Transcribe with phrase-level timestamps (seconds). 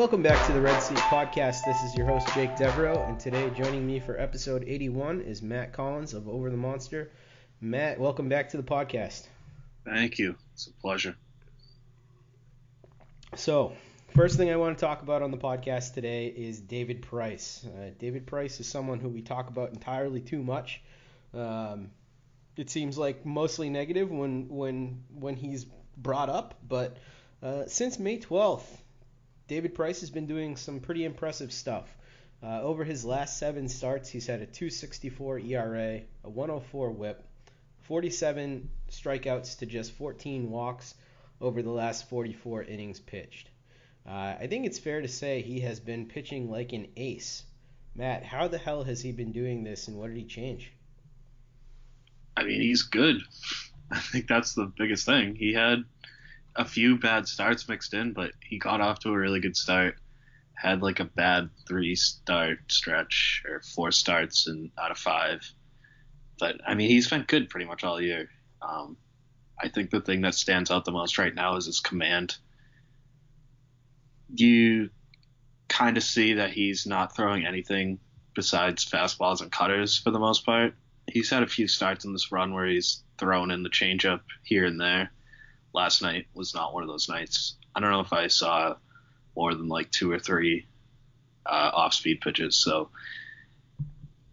[0.00, 1.66] Welcome back to the Red Seat Podcast.
[1.66, 5.74] This is your host, Jake Devereaux, and today joining me for episode 81 is Matt
[5.74, 7.10] Collins of Over the Monster.
[7.60, 9.26] Matt, welcome back to the podcast.
[9.84, 10.36] Thank you.
[10.54, 11.16] It's a pleasure.
[13.34, 13.74] So,
[14.16, 17.66] first thing I want to talk about on the podcast today is David Price.
[17.66, 20.80] Uh, David Price is someone who we talk about entirely too much.
[21.34, 21.90] Um,
[22.56, 25.66] it seems like mostly negative when when when he's
[25.98, 26.96] brought up, but
[27.42, 28.64] uh, since May 12th,
[29.50, 31.92] David Price has been doing some pretty impressive stuff.
[32.40, 37.24] Uh, over his last seven starts, he's had a 2.64 ERA, a 104 WHIP,
[37.80, 40.94] 47 strikeouts to just 14 walks
[41.40, 43.50] over the last 44 innings pitched.
[44.06, 47.42] Uh, I think it's fair to say he has been pitching like an ace.
[47.96, 50.70] Matt, how the hell has he been doing this, and what did he change?
[52.36, 53.16] I mean, he's good.
[53.90, 55.34] I think that's the biggest thing.
[55.34, 55.82] He had
[56.56, 59.96] a few bad starts mixed in, but he got off to a really good start.
[60.54, 65.40] Had like a bad three start stretch or four starts and out of five.
[66.38, 68.28] But I mean, he's been good pretty much all year.
[68.60, 68.96] Um,
[69.62, 72.36] I think the thing that stands out the most right now is his command.
[74.34, 74.90] You
[75.68, 78.00] kind of see that he's not throwing anything
[78.34, 80.74] besides fastballs and cutters for the most part.
[81.06, 84.64] He's had a few starts in this run where he's thrown in the changeup here
[84.64, 85.10] and there.
[85.72, 87.56] Last night was not one of those nights.
[87.74, 88.76] I don't know if I saw
[89.36, 90.66] more than like two or three
[91.46, 92.56] uh, off-speed pitches.
[92.56, 92.90] So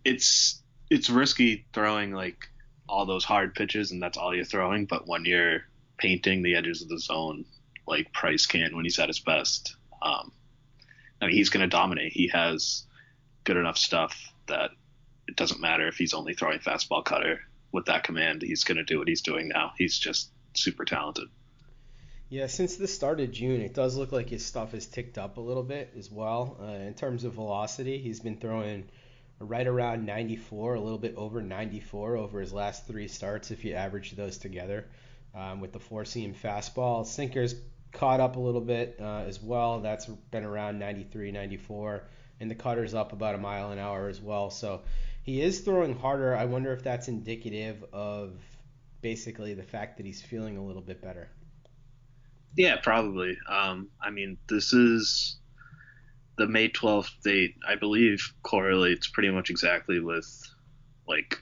[0.03, 2.49] it's it's risky throwing like
[2.87, 4.85] all those hard pitches and that's all you're throwing.
[4.85, 5.61] But when you're
[5.97, 7.45] painting the edges of the zone
[7.87, 10.31] like Price can when he's at his best, um,
[11.21, 12.13] I mean he's going to dominate.
[12.13, 12.83] He has
[13.43, 14.71] good enough stuff that
[15.27, 18.41] it doesn't matter if he's only throwing fastball cutter with that command.
[18.41, 19.73] He's going to do what he's doing now.
[19.77, 21.27] He's just super talented.
[22.29, 25.37] Yeah, since the start of June, it does look like his stuff has ticked up
[25.37, 26.57] a little bit as well.
[26.61, 28.89] Uh, in terms of velocity, he's been throwing
[29.39, 33.73] right around 94, a little bit over 94 over his last three starts if you
[33.73, 34.85] average those together.
[35.33, 37.55] Um, with the four seam fastball, sinker's
[37.93, 39.79] caught up a little bit uh, as well.
[39.79, 42.03] That's been around 93, 94,
[42.39, 44.49] and the cutter's up about a mile an hour as well.
[44.49, 44.81] So
[45.23, 46.35] he is throwing harder.
[46.35, 48.33] I wonder if that's indicative of
[49.07, 51.29] basically the fact that he's feeling a little bit better.
[52.57, 53.37] Yeah, probably.
[53.47, 55.37] Um, I mean, this is
[56.37, 60.27] the May 12th date, I believe, correlates pretty much exactly with
[61.07, 61.41] like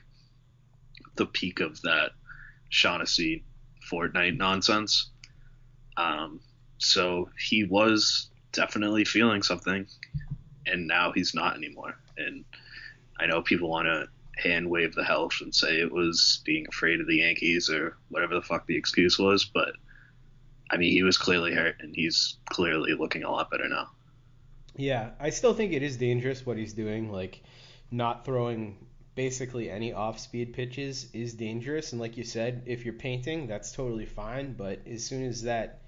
[1.16, 2.12] the peak of that
[2.68, 3.42] Shaughnessy
[3.90, 5.10] Fortnite nonsense.
[5.96, 6.38] Um,
[6.78, 9.88] so he was definitely feeling something.
[10.66, 11.98] and now he's not anymore.
[12.16, 12.44] And
[13.18, 17.00] I know people want to hand wave the health and say it was being afraid
[17.00, 19.72] of the Yankees or whatever the fuck the excuse was, but
[20.70, 23.88] I mean, he was clearly hurt, and he's clearly looking a lot better now.
[24.76, 27.12] Yeah, I still think it is dangerous what he's doing.
[27.12, 27.42] Like,
[27.90, 28.76] not throwing
[29.14, 31.92] basically any off-speed pitches is dangerous.
[31.92, 34.54] And like you said, if you're painting, that's totally fine.
[34.54, 35.82] But as soon as that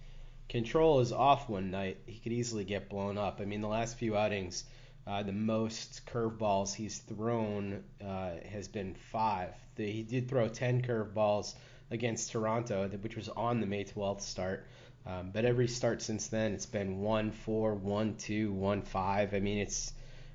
[0.48, 3.40] control is off one night, he could easily get blown up.
[3.42, 4.64] I mean, the last few outings,
[5.08, 9.54] uh, the most curveballs he's thrown uh, has been five.
[9.76, 11.54] The, he did throw 10 curveballs
[11.90, 14.66] against Toronto, which was on the May 12th start.
[15.06, 19.32] Um, but every start since then, it's been one four, one two, one five.
[19.32, 19.92] I mean, it's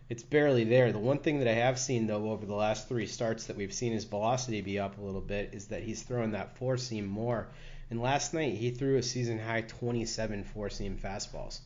[0.10, 0.92] it's barely there.
[0.92, 3.74] The one thing that I have seen though over the last three starts that we've
[3.74, 7.06] seen his velocity be up a little bit is that he's throwing that four seam
[7.06, 7.50] more.
[7.92, 11.60] And last night he threw a season high 27 four seam fastballs.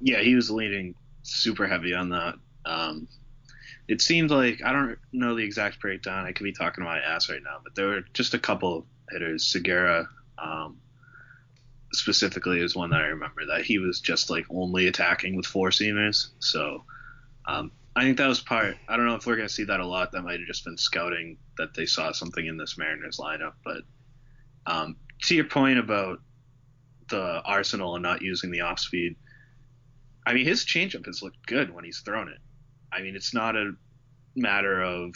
[0.00, 2.34] Yeah, he was leaning super heavy on that.
[2.64, 3.08] Um,
[3.88, 6.26] it seemed like I don't know the exact breakdown.
[6.26, 8.86] I could be talking to my ass right now, but there were just a couple
[9.10, 9.44] hitters.
[9.44, 10.78] Segura, um,
[11.92, 15.70] specifically, is one that I remember that he was just like only attacking with four
[15.70, 16.28] seamers.
[16.38, 16.84] So
[17.46, 18.76] um, I think that was part.
[18.88, 20.12] I don't know if we're gonna see that a lot.
[20.12, 23.54] That might have just been scouting that they saw something in this Mariners lineup.
[23.64, 23.82] But
[24.66, 26.20] um, to your point about
[27.08, 29.16] the arsenal and not using the off speed,
[30.26, 32.38] I mean his changeup has looked good when he's thrown it.
[32.92, 33.72] I mean, it's not a
[34.36, 35.14] matter of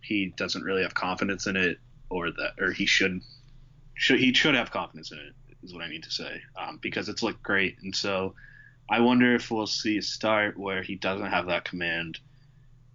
[0.00, 1.78] he doesn't really have confidence in it,
[2.08, 3.20] or that, or he should,
[3.94, 7.08] should he should have confidence in it is what I need to say, um, because
[7.08, 8.34] it's looked great, and so
[8.88, 12.18] I wonder if we'll see a start where he doesn't have that command,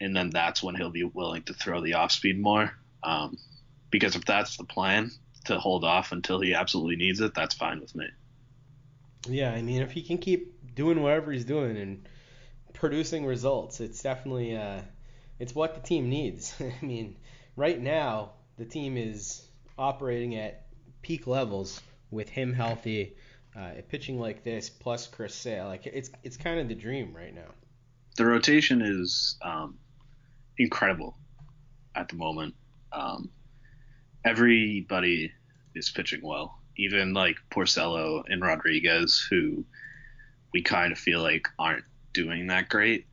[0.01, 2.73] and then that's when he'll be willing to throw the off speed more,
[3.03, 3.37] um,
[3.91, 5.11] because if that's the plan
[5.45, 8.07] to hold off until he absolutely needs it, that's fine with me.
[9.29, 12.07] Yeah, I mean, if he can keep doing whatever he's doing and
[12.73, 13.79] producing results.
[13.79, 14.81] It's definitely uh,
[15.39, 16.53] it's what the team needs.
[16.59, 17.17] I mean,
[17.55, 20.67] right now the team is operating at
[21.01, 21.81] peak levels
[22.11, 23.15] with him healthy,
[23.55, 25.65] uh, pitching like this plus Chris Sale.
[25.65, 27.51] Like it's it's kind of the dream right now.
[28.17, 29.77] The rotation is um,
[30.57, 31.17] incredible
[31.95, 32.55] at the moment.
[32.91, 33.29] Um,
[34.23, 35.31] everybody
[35.73, 39.65] is pitching well, even like Porcello and Rodriguez, who
[40.55, 43.07] we kind of feel like aren't doing that great.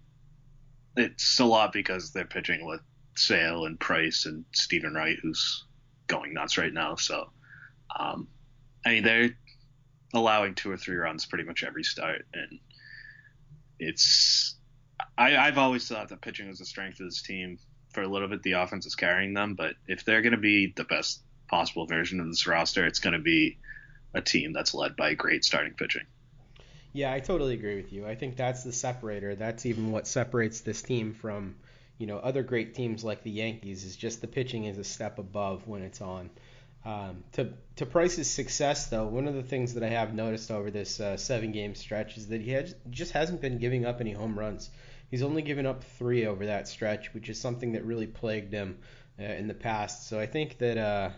[0.96, 2.80] It's a lot because they're pitching with
[3.16, 5.64] Sale and Price and Stephen Wright, who's
[6.06, 6.94] going nuts right now.
[6.94, 7.32] So,
[7.98, 8.28] um,
[8.86, 9.30] I mean, they're
[10.14, 12.60] allowing two or three runs pretty much every start, and
[13.80, 14.54] it's.
[15.18, 17.58] I, I've always thought that pitching was the strength of this team.
[17.92, 20.72] For a little bit, the offense is carrying them, but if they're going to be
[20.76, 23.58] the best possible version of this roster, it's going to be
[24.14, 26.06] a team that's led by great starting pitching.
[26.92, 28.06] Yeah, I totally agree with you.
[28.06, 29.34] I think that's the separator.
[29.34, 31.56] That's even what separates this team from,
[31.96, 33.84] you know, other great teams like the Yankees.
[33.84, 36.28] Is just the pitching is a step above when it's on.
[36.84, 40.70] Um, to to Price's success, though, one of the things that I have noticed over
[40.70, 44.38] this uh, seven-game stretch is that he has, just hasn't been giving up any home
[44.38, 44.68] runs.
[45.10, 48.78] He's only given up three over that stretch, which is something that really plagued him
[49.18, 50.08] uh, in the past.
[50.08, 51.10] So I think that uh,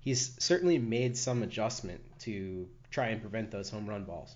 [0.00, 4.34] he's certainly made some adjustment to try and prevent those home run balls.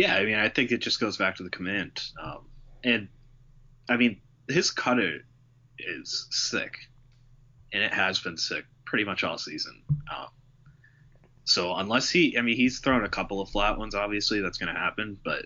[0.00, 2.00] Yeah, I mean, I think it just goes back to the command.
[2.18, 2.46] Um,
[2.82, 3.08] and
[3.86, 5.26] I mean, his cutter
[5.78, 6.74] is sick,
[7.74, 9.82] and it has been sick pretty much all season.
[9.90, 10.28] Um,
[11.44, 13.94] so unless he, I mean, he's thrown a couple of flat ones.
[13.94, 15.18] Obviously, that's going to happen.
[15.22, 15.44] But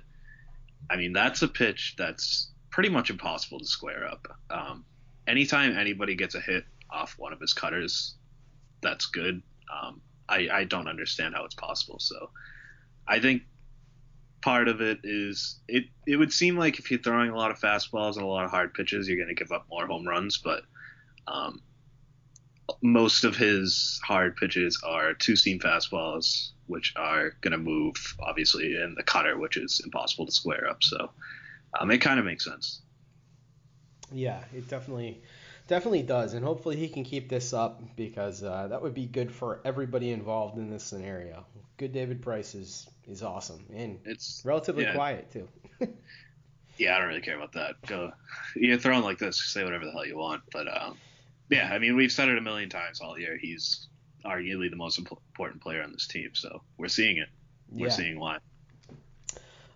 [0.89, 4.29] I mean, that's a pitch that's pretty much impossible to square up.
[4.51, 4.85] Um,
[5.27, 8.15] anytime anybody gets a hit off one of his cutters,
[8.83, 9.43] that's good.
[9.83, 11.99] Um, I, I don't understand how it's possible.
[11.99, 12.31] So
[13.09, 13.43] I think
[14.45, 17.59] part of it is it it would seem like if you're throwing a lot of
[17.59, 20.37] fastballs and a lot of hard pitches, you're going to give up more home runs.
[20.37, 20.65] But
[21.27, 21.63] um,
[22.83, 28.77] most of his hard pitches are two seam fastballs, which are going to move obviously,
[28.77, 30.83] and the cutter, which is impossible to square up.
[30.83, 31.11] So
[31.81, 32.83] um, it kind of makes sense.
[34.13, 35.23] Yeah, it definitely
[35.69, 39.33] definitely does, and hopefully he can keep this up because uh, that would be good
[39.33, 41.47] for everybody involved in this scenario.
[41.79, 44.95] Good David Price is is awesome and it's relatively yeah.
[44.95, 45.49] quiet too.
[46.79, 47.75] yeah, I don't really care about that.
[47.87, 48.13] Go,
[48.57, 50.43] you're throwing like this, say whatever the hell you want.
[50.53, 50.97] But um,
[51.51, 53.37] yeah, I mean we've said it a million times all year.
[53.41, 53.89] He's
[54.25, 57.29] arguably the most important player on this team, so we're seeing it.
[57.71, 57.93] We're Yeah.
[57.93, 58.39] seeing why.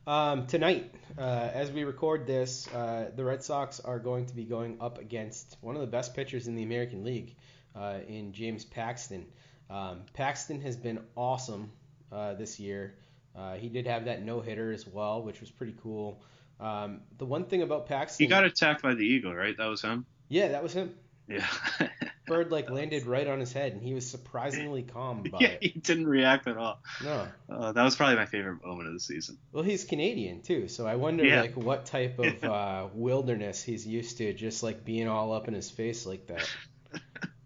[0.07, 4.45] Um, tonight, uh, as we record this, uh, the Red Sox are going to be
[4.45, 7.37] going up against one of the best pitchers in the American League,
[7.77, 9.27] uh, in James Paxton.
[9.69, 11.71] Um, Paxton has been awesome
[12.11, 12.95] uh, this year.
[13.39, 16.21] Uh, he did have that no hitter as well, which was pretty cool.
[16.61, 19.57] Um, the one thing about Paxton, He got attacked by the eagle, right?
[19.57, 20.07] That was him.
[20.29, 20.95] yeah, that was him.
[21.29, 21.47] Yeah.
[22.27, 25.63] Bird like landed right on his head, and he was surprisingly calm about yeah, it.
[25.63, 26.81] he didn't react at all.
[27.05, 29.39] No, Uh, that was probably my favorite moment of the season.
[29.53, 31.43] well, he's Canadian too, so I wonder Yeah.
[31.43, 35.55] like what type of uh, wilderness he's used to, just like being all up in
[35.55, 36.51] his face like that.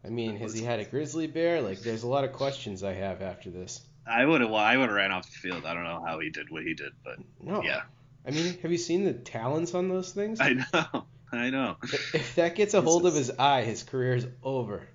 [0.04, 1.60] I mean, has he had a grizzly bear?
[1.60, 3.80] Like, there's a lot of questions I have after this.
[4.06, 4.50] I would have.
[4.50, 5.64] Well, I would have ran off the field.
[5.64, 7.62] I don't know how he did what he did, but No.
[7.62, 7.82] yeah,
[8.26, 10.40] I mean, have you seen the talons on those things?
[10.40, 11.04] I know.
[11.32, 11.76] I know.
[11.82, 14.86] If that gets a hold of his eye, his career is over.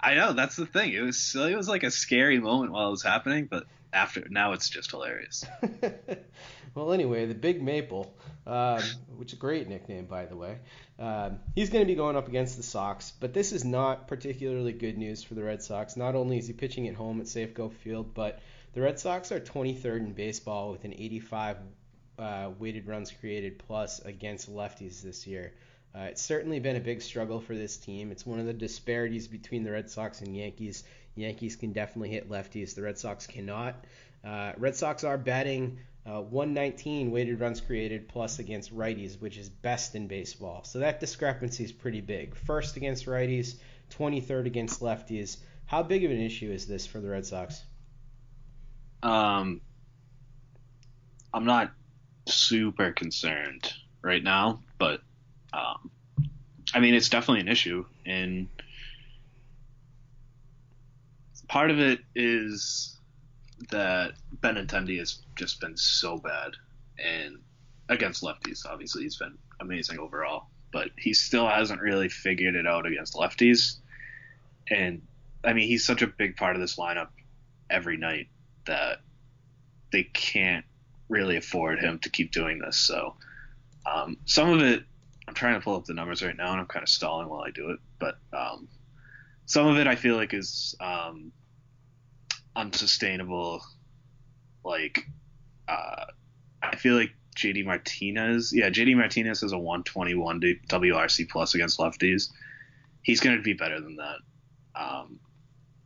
[0.00, 0.32] I know.
[0.32, 0.92] That's the thing.
[0.92, 1.34] It was.
[1.36, 3.64] It was like a scary moment while it was happening, but
[3.94, 5.46] after now it's just hilarious.
[6.74, 8.14] well, anyway, the Big Maple,
[8.46, 8.82] um,
[9.16, 10.58] which is a great nickname, by the way,
[10.98, 14.72] um, he's going to be going up against the Sox, but this is not particularly
[14.72, 15.96] good news for the Red Sox.
[15.96, 18.40] Not only is he pitching at home at Safeco Field, but
[18.74, 21.58] the Red Sox are 23rd in baseball with an 85
[22.18, 25.54] uh, weighted runs created plus against lefties this year.
[25.94, 28.10] Uh, it's certainly been a big struggle for this team.
[28.10, 30.82] It's one of the disparities between the Red Sox and Yankees.
[31.16, 32.74] Yankees can definitely hit lefties.
[32.74, 33.84] The Red Sox cannot.
[34.24, 39.48] Uh, Red Sox are batting uh, 119 weighted runs created plus against righties, which is
[39.48, 40.64] best in baseball.
[40.64, 42.34] So that discrepancy is pretty big.
[42.34, 43.56] First against righties,
[43.90, 45.38] 23rd against lefties.
[45.66, 47.62] How big of an issue is this for the Red Sox?
[49.02, 49.60] Um,
[51.32, 51.72] I'm not
[52.26, 55.00] super concerned right now, but
[55.52, 55.90] um,
[56.74, 58.48] I mean it's definitely an issue, and
[61.48, 62.98] part of it is
[63.70, 66.52] that Benintendi has just been so bad,
[66.98, 67.38] and
[67.88, 72.86] against lefties, obviously he's been amazing overall, but he still hasn't really figured it out
[72.86, 73.76] against lefties,
[74.70, 75.02] and
[75.44, 77.08] I mean he's such a big part of this lineup
[77.70, 78.28] every night
[78.66, 79.00] that
[79.92, 80.64] they can't
[81.08, 82.76] really afford him to keep doing this.
[82.76, 83.14] So
[83.86, 84.82] um, some of it,
[85.28, 87.42] I'm trying to pull up the numbers right now, and I'm kind of stalling while
[87.42, 87.78] I do it.
[87.98, 88.68] But um,
[89.46, 91.32] some of it I feel like is um,
[92.56, 93.62] unsustainable.
[94.64, 95.04] Like
[95.68, 96.06] uh,
[96.62, 102.30] I feel like JD Martinez, yeah, JD Martinez has a 121 WRC plus against lefties.
[103.02, 104.16] He's going to be better than that.
[104.74, 105.18] Um,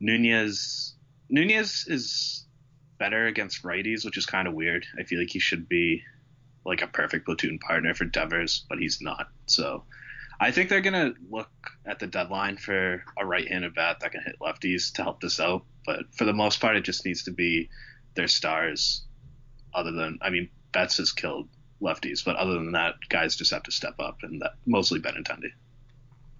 [0.00, 0.95] Nunez,
[1.29, 2.45] Nunez is
[2.99, 4.87] better against righties, which is kind of weird.
[4.99, 6.03] I feel like he should be
[6.65, 9.29] like a perfect platoon partner for Devers, but he's not.
[9.47, 9.85] So
[10.40, 11.50] I think they're gonna look
[11.85, 15.64] at the deadline for a right-handed bat that can hit lefties to help this out.
[15.85, 17.71] But for the most part, it just needs to be
[18.14, 19.04] their stars.
[19.75, 21.49] Other than, I mean, Betts has killed
[21.80, 25.50] lefties, but other than that, guys just have to step up, and that mostly Benintendi.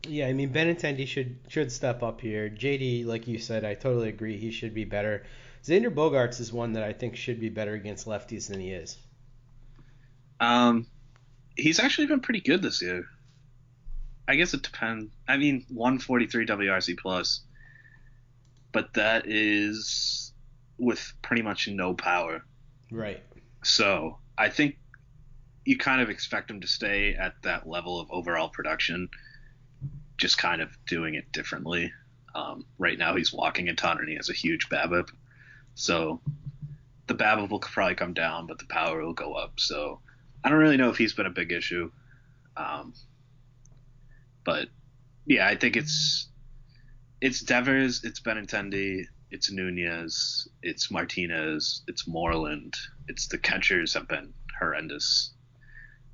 [0.07, 2.49] Yeah, I mean Benintendi should should step up here.
[2.49, 4.37] JD, like you said, I totally agree.
[4.37, 5.25] He should be better.
[5.65, 8.97] Xander Bogaerts is one that I think should be better against lefties than he is.
[10.41, 10.87] Um,
[11.57, 13.05] he's actually been pretty good this year.
[14.29, 15.11] I guess it depends.
[15.27, 17.41] I mean, 143 WRC plus,
[18.73, 20.33] but that is
[20.79, 22.45] with pretty much no power.
[22.93, 23.23] Right.
[23.65, 24.77] So I think
[25.65, 29.09] you kind of expect him to stay at that level of overall production,
[30.19, 31.93] just kind of doing it differently.
[32.35, 35.09] Um, right now he's walking a ton and he has a huge BABIP,
[35.75, 36.21] so
[37.07, 39.59] the BABIP will probably come down, but the power will go up.
[39.59, 40.01] So
[40.45, 41.91] I don't really know if he's been a big issue,
[42.57, 42.93] um,
[44.49, 44.71] but
[45.27, 46.27] yeah, I think it's
[47.21, 52.75] it's Devers, it's Benintendi, it's Nunez, it's Martinez, it's Moreland,
[53.09, 55.35] it's the catchers have been horrendous.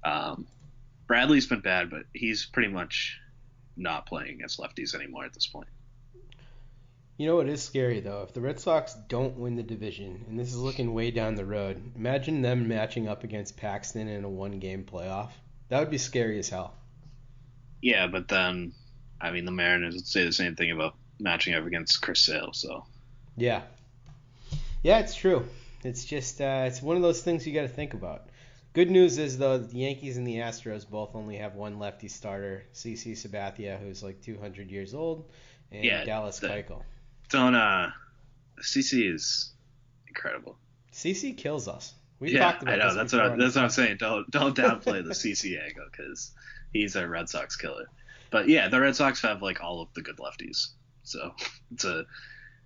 [0.02, 0.48] Um,
[1.06, 3.20] Bradley's been bad, but he's pretty much
[3.76, 5.68] not playing against lefties anymore at this point.
[7.16, 8.22] You know what is scary though?
[8.22, 11.44] If the Red Sox don't win the division, and this is looking way down the
[11.44, 15.30] road, imagine them matching up against Paxton in a one-game playoff.
[15.68, 16.74] That would be scary as hell.
[17.84, 18.72] Yeah, but then,
[19.20, 22.54] I mean, the Mariners would say the same thing about matching up against Chris Sale.
[22.54, 22.84] So
[23.36, 23.60] Yeah.
[24.82, 25.44] Yeah, it's true.
[25.82, 28.28] It's just uh, it's one of those things you got to think about.
[28.72, 32.64] Good news is though the Yankees and the Astros both only have one lefty starter,
[32.74, 35.26] CC Sabathia, who's like 200 years old,
[35.70, 36.82] and Yeah, Dallas the- Keuchel.
[37.28, 37.90] don't uh,
[38.62, 39.52] CC is
[40.08, 40.56] incredible.
[40.92, 41.92] CC kills us.
[42.18, 42.94] We yeah, talked about I know.
[42.94, 43.98] That's what I, that's what I'm saying.
[43.98, 46.32] Don't don't downplay the CC angle because
[46.74, 47.86] he's a Red Sox killer.
[48.30, 50.68] But yeah, the Red Sox have like all of the good lefties.
[51.04, 51.32] So
[51.72, 52.04] it's a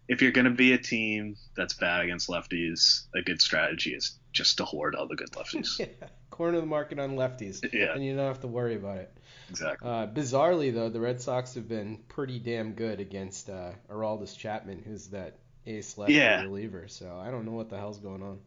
[0.08, 4.56] if you're gonna be a team that's bad against lefties, a good strategy is just
[4.56, 5.78] to hoard all the good lefties.
[5.78, 7.92] Yeah, corner the market on lefties, Yeah.
[7.94, 9.12] and you don't have to worry about it.
[9.50, 9.88] exactly.
[9.88, 14.82] Uh, bizarrely, though, the Red Sox have been pretty damn good against uh, Aroldis Chapman,
[14.86, 15.36] who's that
[15.66, 16.42] ace lefty Yeah.
[16.42, 16.86] reliever.
[16.88, 18.38] So I don't know what the hell's going on.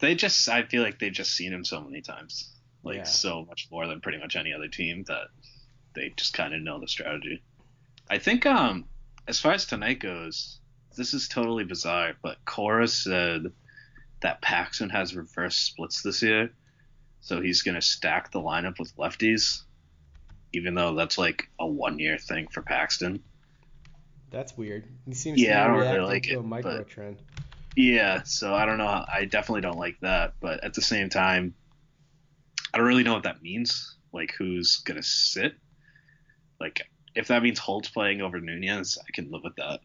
[0.00, 2.52] They just I feel like they've just seen him so many times.
[2.82, 3.02] Like Yeah.
[3.04, 5.28] so much more than pretty much any other team that
[5.94, 7.42] they just kind of know the strategy.
[8.08, 8.86] I think um
[9.26, 10.58] as far as tonight goes,
[10.96, 13.52] this is totally bizarre, but Cora said
[14.20, 16.50] that Paxton has reverse splits this year,
[17.20, 19.62] so he's gonna stack the lineup with lefties,
[20.52, 23.22] even though that's like a one year thing for Paxton.
[24.30, 24.84] That's weird.
[25.06, 27.18] He seems Yeah, I to don't be really like to it, a micro but- trend.
[27.76, 29.04] Yeah, so I don't know.
[29.06, 31.54] I definitely don't like that, but at the same time,
[32.72, 33.96] I don't really know what that means.
[34.12, 35.54] Like, who's gonna sit?
[36.60, 36.82] Like,
[37.16, 39.80] if that means Holt's playing over Nunez, I can live with that.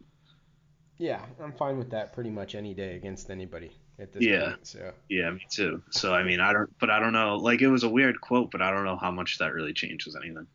[0.98, 4.46] Yeah, I'm fine with that pretty much any day against anybody at this Yeah.
[4.46, 4.66] point.
[4.68, 5.84] So Yeah, me too.
[5.92, 7.38] So I mean, I don't, but I don't know.
[7.38, 10.16] Like, it was a weird quote, but I don't know how much that really changes
[10.16, 10.48] anything.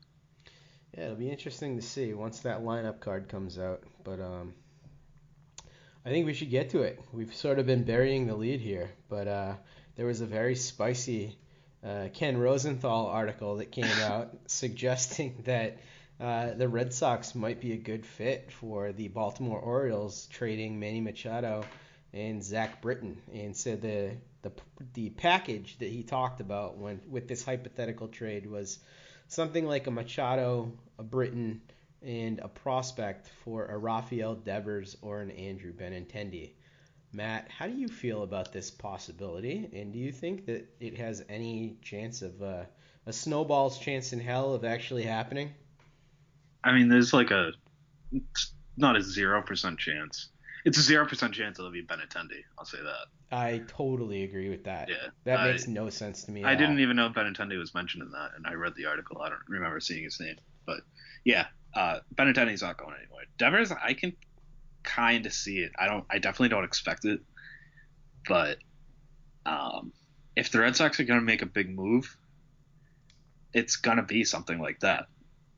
[0.97, 3.83] yeah, it'll be interesting to see once that lineup card comes out.
[4.05, 4.55] But um,
[6.05, 7.01] I think we should get to it.
[7.13, 9.55] We've sort of been burying the lead here, but uh,
[9.97, 11.37] there was a very spicy
[11.85, 15.79] uh, Ken Rosenthal article that came out suggesting that
[16.21, 21.01] uh, the Red Sox might be a good fit for the Baltimore Orioles trading Manny
[21.01, 21.65] Machado
[22.13, 24.53] and Zach Britton, and said the the
[24.95, 28.79] the package that he talked about when with this hypothetical trade was
[29.29, 31.61] something like a Machado, a Britton,
[32.03, 36.53] and a prospect for a Rafael Devers or an Andrew Benintendi.
[37.19, 41.25] Matt, how do you feel about this possibility, and do you think that it has
[41.29, 42.63] any chance of uh,
[43.07, 45.51] a snowball's chance in hell of actually happening?
[46.63, 47.51] I mean, there's like a,
[48.77, 50.29] not a zero percent chance.
[50.65, 52.45] It's a zero percent chance it'll be Benintendi.
[52.57, 53.37] I'll say that.
[53.37, 54.89] I totally agree with that.
[54.89, 56.45] Yeah, that I- makes no sense to me.
[56.45, 56.81] I didn't all.
[56.83, 59.23] even know Benintendi was mentioned in that, and I read the article.
[59.23, 60.83] I don't remember seeing his name, but
[61.25, 63.25] yeah, uh, Benintendi's not going anywhere.
[63.39, 64.13] Devers, I can
[64.95, 65.73] kind of see it.
[65.79, 66.05] I don't.
[66.11, 67.21] I definitely don't expect it,
[68.27, 68.59] but
[69.47, 69.93] um,
[70.37, 72.17] if the Red Sox are going to make a big move,
[73.53, 75.07] it's going to be something like that,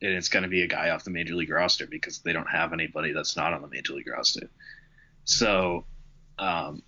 [0.02, 2.50] and it's going to be a guy off the major league roster because they don't
[2.50, 4.50] have anybody that's not on the major league roster.
[5.24, 5.84] So,
[6.38, 6.82] um,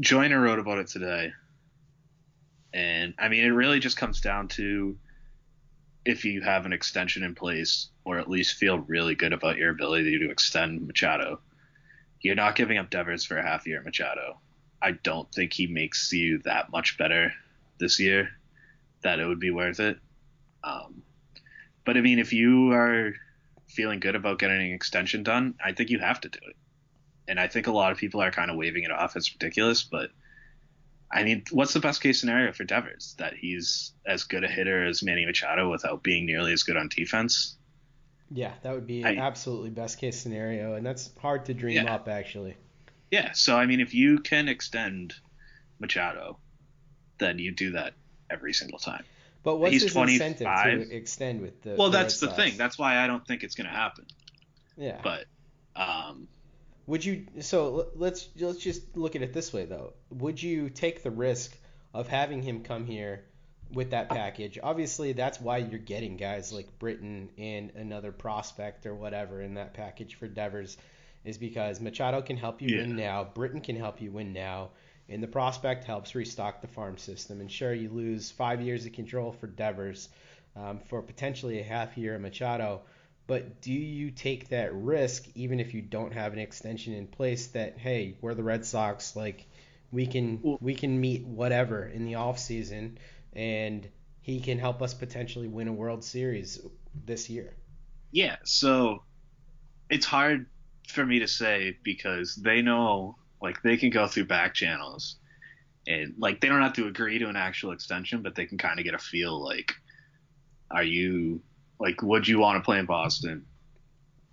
[0.00, 1.32] Joyner wrote about it today.
[2.74, 4.96] And I mean, it really just comes down to
[6.04, 9.70] if you have an extension in place, or at least feel really good about your
[9.70, 11.40] ability to extend Machado.
[12.22, 14.38] You're not giving up Devers for a half year Machado.
[14.80, 17.32] I don't think he makes you that much better
[17.78, 18.30] this year
[19.02, 19.98] that it would be worth it.
[20.64, 21.02] Um,
[21.84, 23.14] but I mean, if you are
[23.68, 26.56] feeling good about getting an extension done, I think you have to do it.
[27.26, 29.82] And I think a lot of people are kind of waving it off as ridiculous,
[29.82, 30.10] but
[31.10, 33.14] I mean, what's the best case scenario for Devers?
[33.18, 36.88] That he's as good a hitter as Manny Machado without being nearly as good on
[36.88, 37.56] defense?
[38.34, 41.94] Yeah, that would be I- absolutely best case scenario, and that's hard to dream Yeah.
[41.94, 42.56] up actually.
[43.10, 45.14] Yeah, so I mean, if you can extend
[45.78, 46.38] Machado,
[47.18, 47.94] then you do that
[48.30, 49.04] every single time.
[49.42, 51.74] But what's He's his incentive to extend with the?
[51.74, 52.42] Well, the that's Red the Sox?
[52.48, 52.56] thing.
[52.58, 54.06] That's why I don't think it's going to happen.
[54.76, 55.00] yeah.
[55.02, 55.26] But
[55.76, 56.28] um,
[56.86, 57.26] Would you?
[57.40, 59.94] So let's let's just look at it this way though.
[60.10, 61.56] Would you take the risk
[61.92, 63.24] of having him come here
[63.74, 64.58] with that package?
[64.62, 69.74] Obviously, that's why you're getting guys like Britton and another prospect or whatever in that
[69.74, 70.76] package for Devers,
[71.24, 72.82] is because Machado can help you Yeah.
[72.82, 74.70] win now, Britton can help you win now,
[75.08, 77.40] and the prospect helps restock the farm system.
[77.40, 80.08] And sure, you lose five years of control for Devers
[80.56, 82.82] um, for potentially a half year of Machado.
[83.26, 87.46] But do you take that risk even if you don't have an extension in place
[87.48, 89.46] that hey, we're the Red Sox, like
[89.92, 92.98] we can we can meet whatever in the off season
[93.34, 93.88] and
[94.20, 96.60] he can help us potentially win a World Series
[96.94, 97.56] this year.
[98.10, 99.02] yeah, so
[99.90, 100.46] it's hard
[100.88, 105.16] for me to say because they know, like, they can go through back channels
[105.86, 108.78] and, like, they don't have to agree to an actual extension, but they can kind
[108.78, 109.72] of get a feel like,
[110.70, 111.42] are you,
[111.80, 113.46] like, would you want to play in Boston?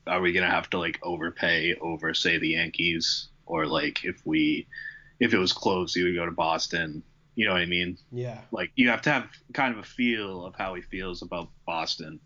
[0.08, 3.30] Are we going to have to, like, overpay over, say, the Yankees?
[3.46, 4.68] Or, like, if we,
[5.20, 7.04] if it was close, you would go to Boston.
[7.39, 7.97] You know what I mean?
[8.12, 8.41] Yeah.
[8.52, 12.19] like you have to have kind of a feel of how he feels about Boston,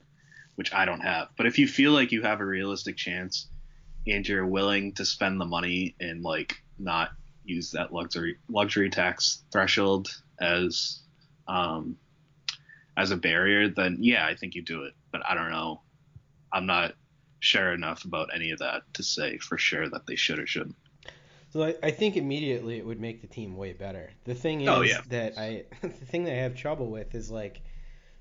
[0.56, 1.28] which I don't have.
[1.38, 3.46] But if you feel like you have a realistic chance
[4.08, 7.12] and you're willing to spend the money and like not
[7.46, 10.10] use that luxury luxury tax threshold
[10.42, 11.04] as
[11.48, 11.96] um
[12.98, 14.96] as a barrier, then yeah, I think you do it.
[15.12, 15.82] But I don't know.
[16.52, 16.96] I'm not
[17.40, 20.76] sure enough about any of that to say for sure that they should or shouldn't.
[21.54, 24.10] So I, I think immediately it would make the team way better.
[24.24, 25.02] The thing is Oh, yeah.
[25.10, 27.62] that I the thing that I have trouble with is like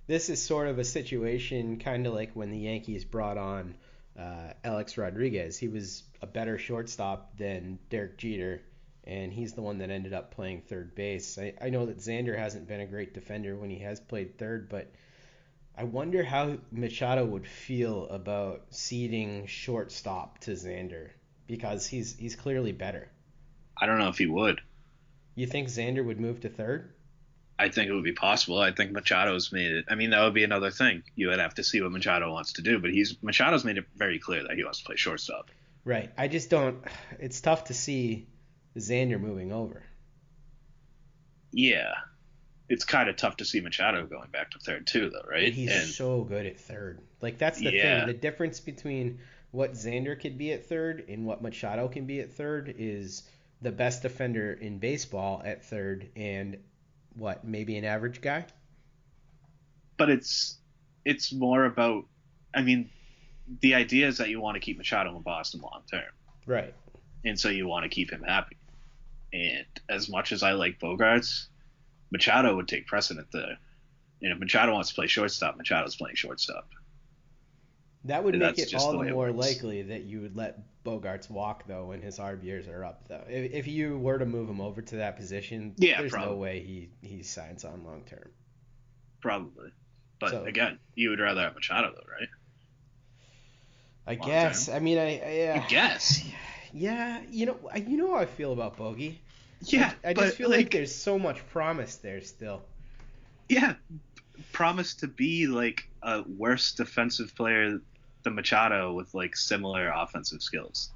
[0.07, 3.75] this is sort of a situation kind of like when the Yankees brought on
[4.18, 5.57] uh, Alex Rodriguez.
[5.57, 8.61] He was a better shortstop than Derek Jeter
[9.05, 11.38] and he's the one that ended up playing third base.
[11.38, 14.68] I, I know that Xander hasn't been a great defender when he has played third,
[14.68, 14.92] but
[15.75, 21.09] I wonder how Machado would feel about ceding shortstop to Xander
[21.47, 23.09] because he's he's clearly better.
[23.77, 24.61] I don't know if he would.
[25.35, 26.93] You think Xander would move to third?
[27.59, 28.59] I think it would be possible.
[28.59, 29.85] I think Machado's made it.
[29.89, 31.03] I mean, that would be another thing.
[31.15, 33.85] You would have to see what Machado wants to do, but he's Machado's made it
[33.95, 35.51] very clear that he wants to play shortstop.
[35.85, 36.11] Right.
[36.17, 36.83] I just don't.
[37.19, 38.27] It's tough to see
[38.77, 39.83] Xander moving over.
[41.53, 41.93] Yeah,
[42.69, 45.53] it's kind of tough to see Machado going back to third too, though, right?
[45.53, 47.01] He's and, so good at third.
[47.21, 47.99] Like that's the Yeah.
[48.01, 48.07] thing.
[48.09, 52.33] The difference between what Xander could be at third and what Machado can be at
[52.33, 53.23] third is
[53.62, 56.59] the best defender in baseball at third and
[57.14, 58.44] what maybe an average guy.
[59.96, 60.59] but it's
[61.05, 62.05] it's more about.
[62.55, 62.90] I mean,
[63.61, 66.03] the idea is that you want to keep Machado in Boston long term,
[66.46, 66.75] Right.
[67.25, 68.57] and so you want to keep him happy.
[69.33, 71.46] And as much as I like Bogaerts,
[72.11, 73.57] Machado would take precedent there.
[74.20, 76.68] And if Machado wants to play shortstop, Machado's playing shortstop.
[78.07, 81.67] That would make it all the the more likely that you would let Bogaerts walk
[81.69, 83.23] though when his arb years are up though.
[83.29, 86.38] If, if you were to move him over to that position, Yeah, there's no probably.
[86.38, 88.29] way he he signs on long term.
[89.21, 89.71] Probably.
[90.19, 92.29] But So- again, you would rather have Machado though, right?
[94.07, 94.67] I Long guess.
[94.67, 94.75] term.
[94.77, 96.25] I mean, I, I guess.
[96.73, 99.21] Yeah, you know, you know how I feel about Bogey.
[99.67, 102.62] Yeah, I, I just feel like, there's so much promise there still.
[103.49, 103.75] yeah,
[104.51, 107.79] promised to be like a worse defensive player
[108.23, 110.91] than Machado with like similar offensive skills.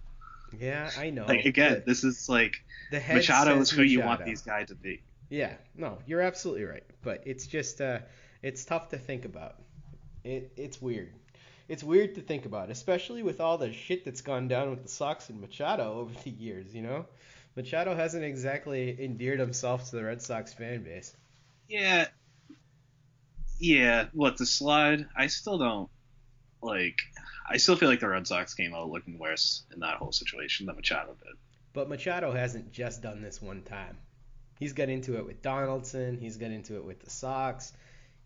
[0.59, 1.27] Yeah, I know.
[1.27, 2.55] Like again, but this is like
[2.91, 5.03] the Machado is who you want these guys to be.
[5.29, 6.85] Yeah, no, you're absolutely right.
[7.03, 8.01] But it's just, uh,
[8.43, 9.57] it's tough to think about.
[10.25, 11.13] It, it's weird.
[11.69, 14.89] It's weird to think about, especially with all the shit that's gone down with the
[14.89, 16.73] Sox and Machado over the years.
[16.75, 17.07] You know,
[17.57, 21.17] Machado hasn't exactly endeared himself to the Red Sox fan base.
[21.69, 22.07] Yeah.
[23.59, 25.07] Yeah, what the slide?
[25.17, 25.89] I still don't
[26.63, 26.99] like.
[27.49, 30.67] I still feel like the Red Sox came out looking worse in that whole situation
[30.67, 31.35] than Machado did.
[31.73, 33.97] But Machado hasn't just done this one time.
[34.59, 36.19] He's got into it with Donaldson.
[36.19, 37.73] He's got into it with the Sox.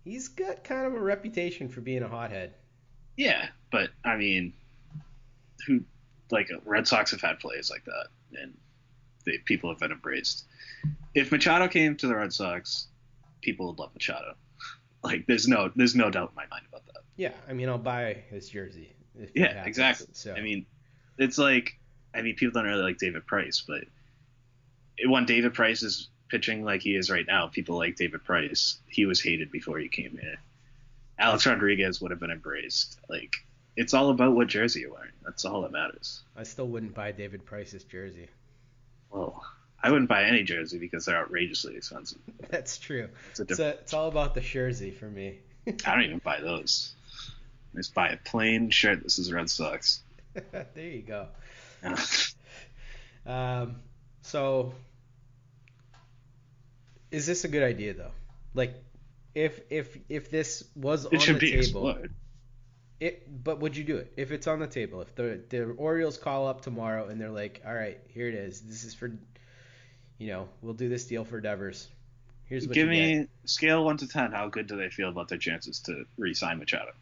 [0.04, 2.54] He's got kind of a reputation for being a hothead.
[3.16, 4.52] Yeah, but I mean,
[5.66, 5.82] who
[6.30, 8.06] like Red Sox have had plays like that,
[8.40, 8.56] and
[9.26, 10.44] they, people have been embraced.
[11.14, 12.86] If Machado came to the Red Sox,
[13.40, 14.34] people would love Machado.
[15.02, 17.00] Like, there's no there's no doubt in my mind about that.
[17.16, 18.92] Yeah, I mean, I'll buy his jersey.
[19.34, 20.06] Yeah, exactly.
[20.12, 20.66] So I mean,
[21.18, 21.78] it's like
[22.14, 23.84] I mean, people don't really like David Price, but
[25.06, 28.78] when David Price is pitching like he is right now, people like David Price.
[28.86, 30.36] He was hated before he came here.
[31.18, 32.98] Alex Rodriguez would have been embraced.
[33.08, 33.36] Like,
[33.76, 35.10] it's all about what jersey you're wearing.
[35.22, 36.22] That's all that matters.
[36.36, 38.28] I still wouldn't buy David Price's jersey.
[39.10, 39.44] Well,
[39.82, 42.18] I wouldn't buy any jersey because they're outrageously expensive.
[42.48, 43.08] That's true.
[43.30, 43.76] It's a It's, different.
[43.76, 45.40] a, it's all about the jersey for me.
[45.66, 46.94] I don't even buy those.
[47.74, 49.02] Just buy a plain shirt.
[49.02, 50.00] This is Red Sox.
[50.52, 51.28] there you go.
[53.26, 53.76] Um,
[54.22, 54.74] so,
[57.10, 58.12] is this a good idea though?
[58.54, 58.74] Like,
[59.34, 62.14] if if if this was on it should the be table, explored.
[62.98, 65.00] it but would you do it if it's on the table?
[65.02, 68.60] If the the Orioles call up tomorrow and they're like, all right, here it is.
[68.62, 69.12] This is for,
[70.18, 71.88] you know, we'll do this deal for Devers.
[72.46, 73.28] Here's what Give me get.
[73.44, 74.32] scale one to ten.
[74.32, 76.92] How good do they feel about their chances to re-sign Machado?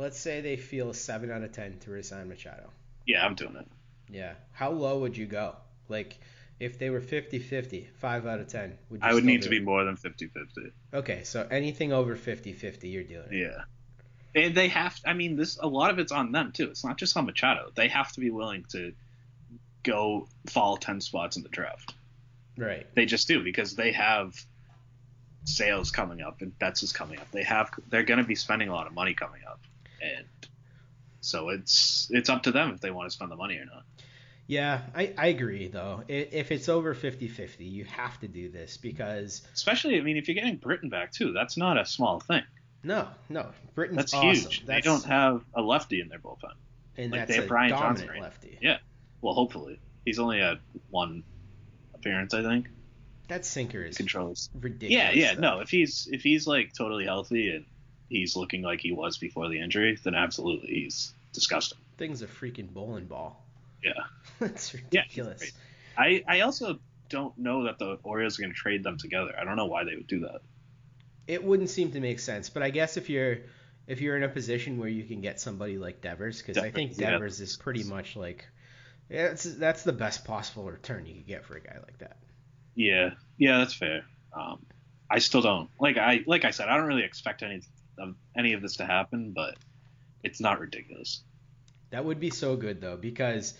[0.00, 2.70] Let's say they feel a seven out of ten to resign Machado.
[3.06, 3.66] Yeah, I'm doing it.
[4.08, 4.32] Yeah.
[4.52, 5.56] How low would you go?
[5.88, 6.18] Like,
[6.58, 9.60] if they were 50-50, 5 out of 10, would you I would need to be
[9.60, 10.72] more than 50-50.
[10.94, 13.32] Okay, so anything over 50-50, you're dealing.
[13.32, 13.62] Yeah.
[14.34, 14.98] And they have.
[15.04, 16.70] I mean, this a lot of it's on them too.
[16.70, 17.72] It's not just on Machado.
[17.74, 18.92] They have to be willing to
[19.82, 21.94] go fall ten spots in the draft.
[22.56, 22.86] Right.
[22.94, 24.40] They just do because they have
[25.44, 27.28] Sale's coming up and Betts is coming up.
[27.32, 27.70] They have.
[27.88, 29.60] They're going to be spending a lot of money coming up,
[30.00, 30.26] and
[31.20, 33.84] so it's it's up to them if they want to spend the money or not.
[34.46, 36.02] Yeah, I, I agree, though.
[36.08, 40.34] If it's over 50-50, you have to do this because, Especially, I mean, if you're
[40.34, 42.42] getting Britton back too, that's not a small thing.
[42.82, 44.50] no, no, Britton's That's awesome.
[44.50, 44.66] huge.
[44.66, 46.54] They don't have a lefty in their bullpen.
[46.96, 48.58] and like, that's they have a Brian dominant Johnson right lefty.
[48.60, 48.78] Yeah.
[49.22, 50.58] Well, hopefully, he's only had
[50.90, 51.22] one
[51.94, 52.70] appearance, I think.
[53.28, 54.50] That sinker is Controls.
[54.60, 54.92] ridiculous.
[54.92, 55.34] Yeah, yeah.
[55.34, 55.40] though.
[55.42, 57.66] No, if he's if he's like totally healthy and
[58.10, 61.78] he's looking like he was before the injury, then absolutely he's disgusting.
[61.96, 63.42] Thing's a freaking bowling ball.
[63.82, 63.92] Yeah.
[64.40, 65.42] That's ridiculous.
[65.42, 65.52] he's
[65.96, 69.34] I I also don't know that the Orioles are going to trade them together.
[69.40, 70.40] I don't know why they would do that.
[71.26, 72.50] it wouldn't seem to make sense.
[72.50, 73.38] But I guess if you're
[73.86, 76.96] if you're in a position where you can get somebody like Devers, because I think
[76.96, 77.44] Devers, yeah.
[77.44, 78.46] Is pretty much like
[79.08, 82.16] that's that's the best possible return you could get for a guy like that.
[82.74, 84.04] Yeah, yeah, that's fair.
[84.32, 84.64] Um,
[85.10, 87.62] I still don't like I like I said I don't really expect any
[88.00, 89.56] of any of this to happen, but
[90.22, 91.22] it's not ridiculous.
[91.90, 93.54] That would be so good though, because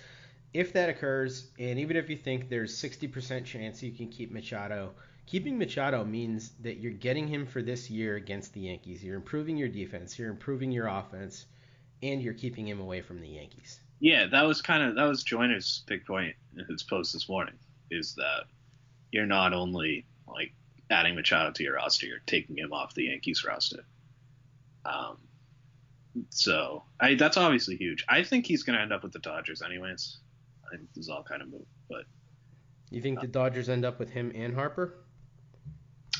[0.52, 4.92] if that occurs, and even if you think there's 60% chance you can keep Machado,
[5.26, 9.02] keeping Machado means that you're getting him for this year against the Yankees.
[9.04, 11.46] You're improving your defense, you're improving your offense,
[12.02, 13.80] and you're keeping him away from the Yankees.
[14.00, 17.54] Yeah, that was kind of that was Joyner's big point in his post this morning
[17.90, 18.44] is that
[19.12, 20.52] you're not only like
[20.90, 23.84] adding Machado to your roster, you're taking him off the Yankees roster.
[24.84, 25.18] Um,
[26.30, 28.04] so I, that's obviously huge.
[28.08, 30.18] I think he's going to end up with the Dodgers anyways.
[30.66, 32.04] I think this is all kind of moot, but
[32.90, 34.94] You think the Dodgers end up with him and Harper?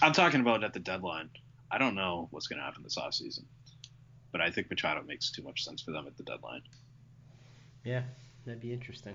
[0.02, 1.28] I'm talking about at the deadline.
[1.70, 3.44] I don't know what's going to happen this offseason,
[4.32, 6.62] but I think Machado makes too much sense for them at the deadline.
[7.84, 8.02] Yeah,
[8.44, 9.14] that'd be interesting.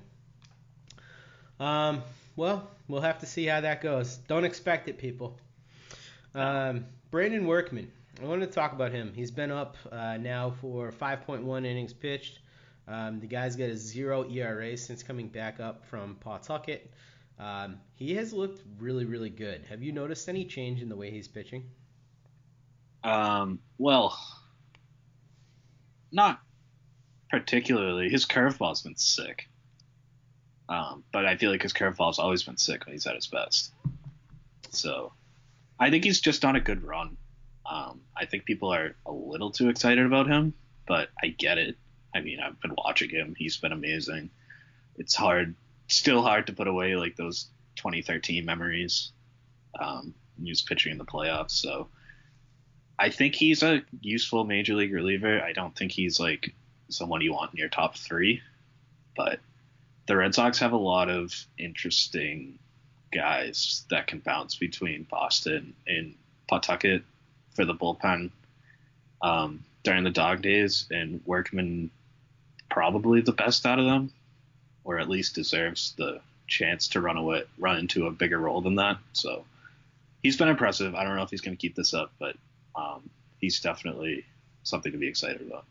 [1.60, 2.04] Um,
[2.36, 4.18] well, we'll have to see how that goes.
[4.28, 5.38] Don't expect it, people.
[6.34, 7.92] Um, Brandon Workman.
[8.22, 9.12] I wanted to talk about him.
[9.14, 12.40] He's been up uh, now for 5.1 innings pitched.
[12.88, 16.92] Um, the guy's got a zero ERA since coming back up from Pawtucket.
[17.40, 19.66] Um, he has looked really, really good.
[19.70, 21.66] Have you noticed any change in the way he's pitching?
[23.04, 24.18] Um, well,
[26.12, 26.40] not
[27.30, 28.10] particularly.
[28.10, 29.50] His curveball's been sick.
[30.70, 33.74] Um, but I feel like his curveball's always been sick when he's at his best.
[34.72, 35.12] So
[35.80, 37.18] I think he's just on a good run.
[37.70, 40.54] Um, I think people are a little too excited about him,
[40.88, 41.78] but I get it.
[42.14, 43.36] I mean, I've been watching him.
[43.38, 44.30] He's been amazing.
[44.98, 45.56] It's hard,
[45.88, 47.48] still hard to put away like those
[47.78, 49.12] 2013 memories.
[49.80, 51.90] Um, he was pitching in the playoffs, so
[52.98, 55.42] I think he's a useful major league reliever.
[55.42, 56.54] I don't think he's like
[56.90, 58.42] someone you want in your top three,
[59.18, 59.40] but
[60.08, 62.60] the Red Sox have a lot of interesting
[63.12, 66.16] guys that can bounce between Boston and
[66.48, 67.04] Pawtucket
[67.56, 68.32] for the bullpen
[69.22, 71.90] um, during the dog days, and Workman
[72.70, 74.12] probably the best out of them,
[74.84, 78.76] or at least deserves the chance to run away, run into a bigger role than
[78.76, 78.98] that.
[79.14, 79.46] So
[80.22, 80.96] he's been impressive.
[80.96, 82.36] I don't know if he's going to keep this up, but
[82.76, 84.26] um, he's definitely
[84.64, 85.66] something to be excited about.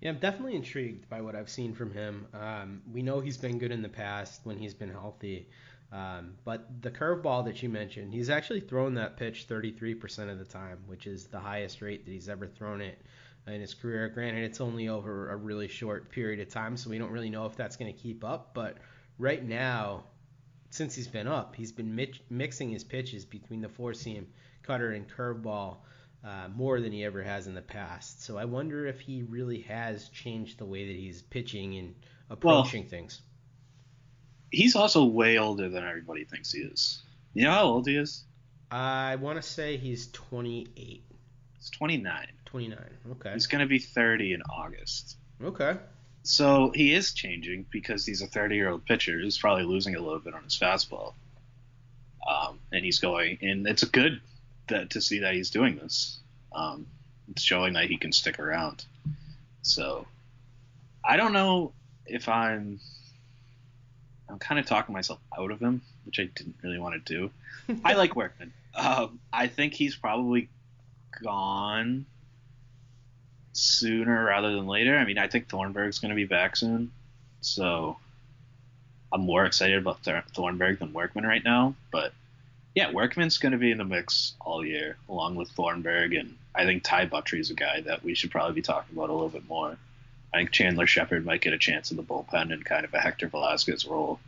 [0.00, 2.26] Yeah, I'm definitely intrigued by what I've seen from him.
[2.32, 5.46] Um, we know he's been good in the past when he's been healthy.
[5.92, 10.44] Um, but the curveball that you mentioned, he's actually thrown that pitch 33% of the
[10.44, 13.00] time, which is the highest rate that he's ever thrown it
[13.46, 14.08] in his career.
[14.08, 17.46] Granted, it's only over a really short period of time, so we don't really know
[17.46, 18.54] if that's going to keep up.
[18.54, 18.76] But
[19.18, 20.04] right now,
[20.70, 24.28] since he's been up, he's been mi- mixing his pitches between the four seam,
[24.62, 25.78] cutter, and curveball
[26.22, 28.22] uh, more than he ever has in the past.
[28.22, 31.94] So I wonder if he really has changed the way that he's pitching and
[32.28, 33.22] approaching well, things.
[34.50, 37.02] He's also way older than everybody thinks he is.
[37.34, 38.24] You know how old he is?
[38.70, 41.02] I want to say he's 28.
[41.56, 42.26] He's 29.
[42.46, 42.78] 29.
[43.12, 43.32] Okay.
[43.32, 45.16] He's going to be 30 in August.
[45.42, 45.76] Okay.
[46.22, 50.00] So he is changing because he's a 30 year old pitcher who's probably losing a
[50.00, 51.14] little bit on his fastball.
[52.28, 54.20] Um, and he's going, and it's good
[54.68, 56.18] that to see that he's doing this.
[56.52, 56.86] Um,
[57.30, 58.84] it's showing that he can stick around.
[59.62, 60.06] So
[61.04, 61.72] I don't know
[62.06, 62.80] if I'm.
[64.30, 67.30] I'm kind of talking myself out of him, which I didn't really want to do.
[67.84, 68.52] I like Workman.
[68.74, 70.48] Um, I think he's probably
[71.22, 72.06] gone
[73.52, 74.96] sooner rather than later.
[74.96, 76.92] I mean, I think Thornburg's going to be back soon,
[77.40, 77.96] so
[79.12, 80.00] I'm more excited about
[80.34, 81.74] Thornburg than Workman right now.
[81.90, 82.12] But
[82.74, 86.64] yeah, Workman's going to be in the mix all year, along with Thornburg, and I
[86.64, 89.28] think Ty Buttrey is a guy that we should probably be talking about a little
[89.28, 89.76] bit more.
[90.32, 93.00] I think Chandler Shepard might get a chance in the bullpen in kind of a
[93.00, 94.20] Hector Velazquez role.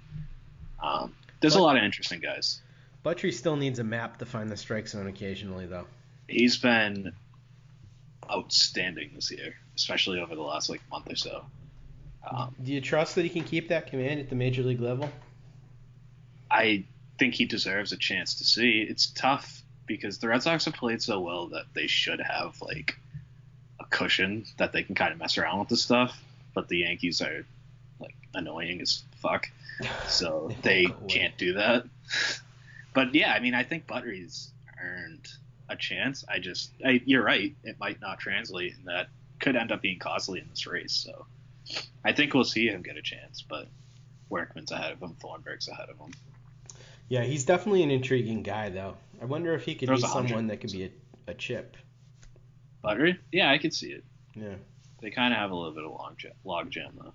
[0.83, 2.61] Um, there's but, a lot of interesting guys.
[3.05, 5.87] Buttrey still needs a map to find the strike zone occasionally, though.
[6.29, 7.13] He's been
[8.31, 11.45] outstanding this year, especially over the last like month or so.
[12.29, 15.11] Um, Do you trust that he can keep that command at the major league level?
[16.51, 16.85] I
[17.19, 18.87] think he deserves a chance to see.
[18.89, 22.97] It's tough because the Red Sox have played so well that they should have like
[23.93, 26.21] cushion that they can kind of mess around with this stuff.
[26.55, 27.47] But the Yankees are
[28.01, 29.49] like annoying as fuck,
[30.09, 31.85] so they can't do that.
[32.95, 35.27] But yeah, I mean, I think Buttrey's earned
[35.69, 36.25] a chance.
[36.29, 37.55] I just, I, you're right.
[37.65, 39.09] It might not translate, and that
[39.41, 40.93] could end up being costly in this race.
[40.93, 41.25] So
[42.05, 43.69] I think we'll see him get a chance, but
[44.29, 45.17] Workman's ahead of him.
[45.21, 46.13] Thornburg's ahead of him.
[47.09, 48.95] Yeah, he's definitely an intriguing guy, though.
[49.21, 50.91] I wonder if he could Throws be someone that could be a,
[51.29, 51.77] a chip.
[52.85, 53.19] Buttrey?
[53.31, 54.05] Yeah, I could see it.
[54.35, 54.55] Yeah.
[55.01, 57.13] They kind of have a little bit of log jam, log jam though.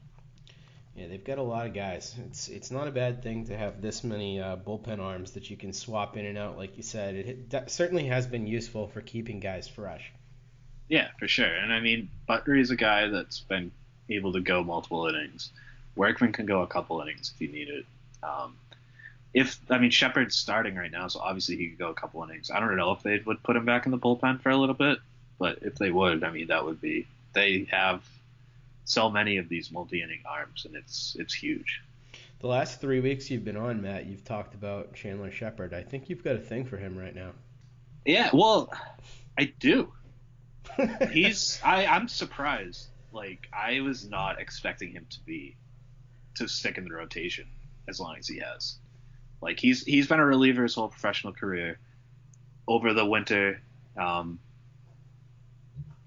[0.96, 2.16] Yeah, they've got a lot of guys.
[2.26, 5.56] It's it's not a bad thing to have this many uh, bullpen arms that you
[5.56, 7.16] can swap in and out, like you said.
[7.16, 10.12] It, it certainly has been useful for keeping guys fresh.
[10.90, 11.54] Yeah, for sure.
[11.54, 13.72] And I mean, Buttrey is a guy that's been
[14.10, 15.52] able to go multiple innings.
[15.96, 17.86] Workman can go a couple innings if you need it.
[18.24, 18.58] Um,
[19.34, 22.50] if I mean Shepard's starting right now, so obviously he could go a couple innings.
[22.50, 24.76] I don't know if they would put him back in the bullpen for a little
[24.76, 24.98] bit,
[25.40, 28.04] but if they would, I mean that would be they have
[28.86, 31.82] so many of these multi-inning arms, and it's it's huge.
[32.40, 35.74] The last three weeks you've been on, Matt, you've talked about Chandler Shepard.
[35.74, 37.32] I think you've got a thing for him right now.
[38.06, 38.72] Yeah, well,
[39.38, 39.92] I do.
[41.12, 42.88] He's I I'm surprised.
[43.12, 45.56] Like I was not expecting him to be
[46.36, 47.48] to stick in the rotation
[47.88, 48.78] as long as he has.
[49.42, 51.80] Like he's he's been a reliever his whole professional career.
[52.68, 53.62] Over the winter,
[53.96, 54.40] um,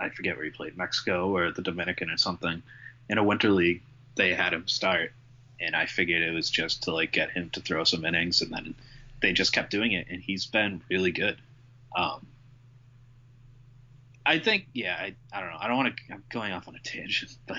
[0.00, 2.62] I forget where he played, Mexico or the Dominican or something.
[3.08, 3.82] In a winter league,
[4.16, 5.12] they had him start,
[5.60, 8.52] and I figured it was just to like get him to throw some innings, and
[8.52, 8.74] then
[9.20, 11.36] they just kept doing it, and he's been really good.
[11.94, 12.26] Um,
[14.24, 15.58] I think, yeah, I, I don't know.
[15.60, 16.12] I don't want to.
[16.12, 17.58] I'm going off on a tangent, but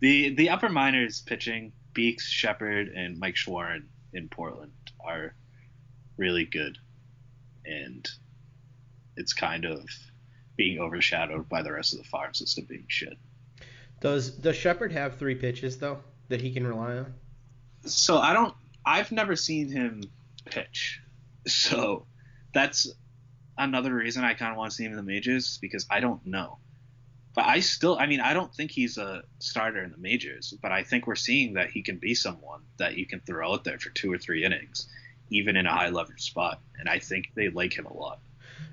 [0.00, 4.72] the the upper minors pitching, Beeks, Shepard, and Mike Shawaryn in Portland
[5.04, 5.34] are
[6.16, 6.78] really good,
[7.64, 8.08] and
[9.16, 9.88] it's kind of
[10.56, 13.16] being overshadowed by the rest of the farm system being shit.
[14.00, 17.14] Does does Shepard have three pitches though that he can rely on?
[17.84, 18.54] So I don't.
[18.84, 20.02] I've never seen him
[20.44, 21.00] pitch,
[21.46, 22.06] so
[22.52, 22.92] that's
[23.56, 26.24] another reason I kind of want to see him in the majors because I don't
[26.26, 26.58] know.
[27.34, 30.70] But I still, I mean, I don't think he's a starter in the majors, but
[30.70, 33.78] I think we're seeing that he can be someone that you can throw out there
[33.78, 34.86] for two or three innings,
[35.30, 36.60] even in a high leverage spot.
[36.78, 38.20] And I think they like him a lot.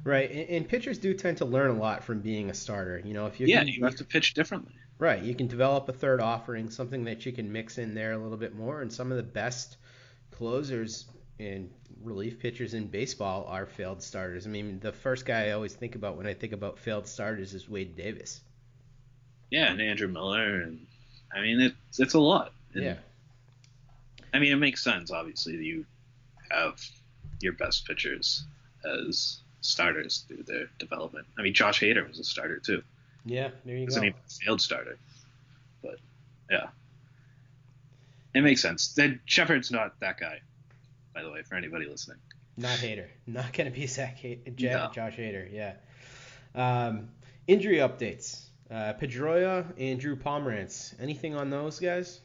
[0.03, 3.01] Right, and, and pitchers do tend to learn a lot from being a starter.
[3.03, 4.73] You know, if you yeah, you have to pitch differently.
[4.97, 8.17] Right, you can develop a third offering, something that you can mix in there a
[8.17, 8.81] little bit more.
[8.81, 9.77] And some of the best
[10.31, 11.05] closers
[11.39, 11.69] and
[12.03, 14.45] relief pitchers in baseball are failed starters.
[14.45, 17.53] I mean, the first guy I always think about when I think about failed starters
[17.53, 18.41] is Wade Davis.
[19.49, 20.85] Yeah, and Andrew Miller, and
[21.33, 22.51] I mean it's it's a lot.
[22.73, 22.95] And, yeah.
[24.33, 25.11] I mean, it makes sense.
[25.11, 25.85] Obviously, that you
[26.51, 26.79] have
[27.41, 28.43] your best pitchers
[28.85, 31.27] as starters through their development.
[31.37, 32.83] I mean, Josh Hader was a starter too.
[33.25, 34.07] Yeah, there you Wasn't go.
[34.07, 34.97] even a failed starter,
[35.83, 35.95] but
[36.49, 36.67] yeah,
[38.33, 38.93] it makes sense.
[38.93, 40.39] Then Shepard's not that guy,
[41.13, 42.17] by the way, for anybody listening.
[42.57, 43.07] Not Hader.
[43.27, 44.91] Not going to be Zach Hay- Ja- No.
[44.93, 45.47] Josh Hader.
[45.51, 45.73] Yeah.
[46.55, 47.09] Um,
[47.47, 48.45] injury updates.
[48.69, 50.93] Uh, Pedroia and Drew Pomeranz.
[50.99, 52.19] Anything on those guys?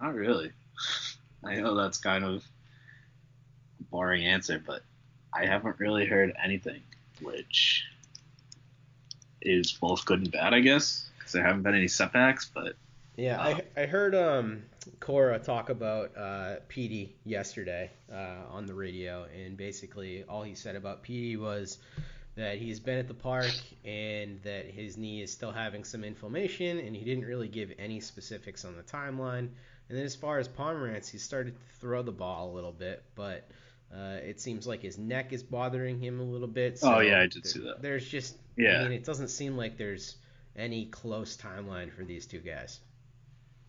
[0.00, 0.50] Not really.
[1.44, 2.44] I know that's kind of
[3.80, 4.82] a boring answer, but
[5.34, 6.82] I haven't really heard anything,
[7.20, 7.84] which
[9.40, 12.50] is both good and bad, I guess, because there haven't been any setbacks.
[12.52, 12.74] But
[13.16, 14.62] Yeah, I, I heard um,
[15.00, 20.76] Cora talk about uh, Petey yesterday uh, on the radio, and basically all he said
[20.76, 21.78] about Petey was
[22.34, 23.52] that he's been at the park
[23.84, 28.00] and that his knee is still having some inflammation, and he didn't really give any
[28.00, 29.48] specifics on the timeline.
[29.88, 33.02] And then as far as Pomeranz, he started to throw the ball a little bit,
[33.14, 33.46] but
[33.94, 36.78] uh, it seems like his neck is bothering him a little bit.
[36.82, 37.82] Oh, yeah, I did th- see that.
[37.82, 38.80] There's just, Yeah.
[38.80, 40.16] I mean, it doesn't seem like there's
[40.56, 42.80] any close timeline for these two guys.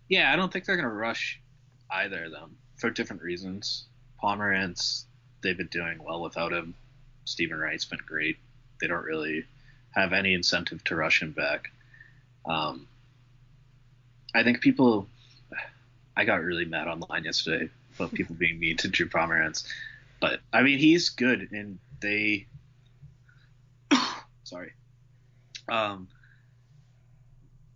[0.09, 1.39] yeah, I don't think they're gonna rush
[1.89, 3.85] either of them for different reasons.
[4.21, 5.05] Pomeranz,
[5.41, 6.73] they've been doing well without him.
[7.25, 8.37] Steven Wright's been great.
[8.79, 9.45] They don't really
[9.91, 11.71] have any incentive to rush him back.
[12.45, 12.87] Um,
[14.33, 15.07] I think people.
[16.15, 19.65] I got really mad online yesterday about people being mean to Drew Pomeranz,
[20.23, 22.47] but I mean he's good, and they.
[24.45, 24.71] sorry.
[25.67, 26.07] Um,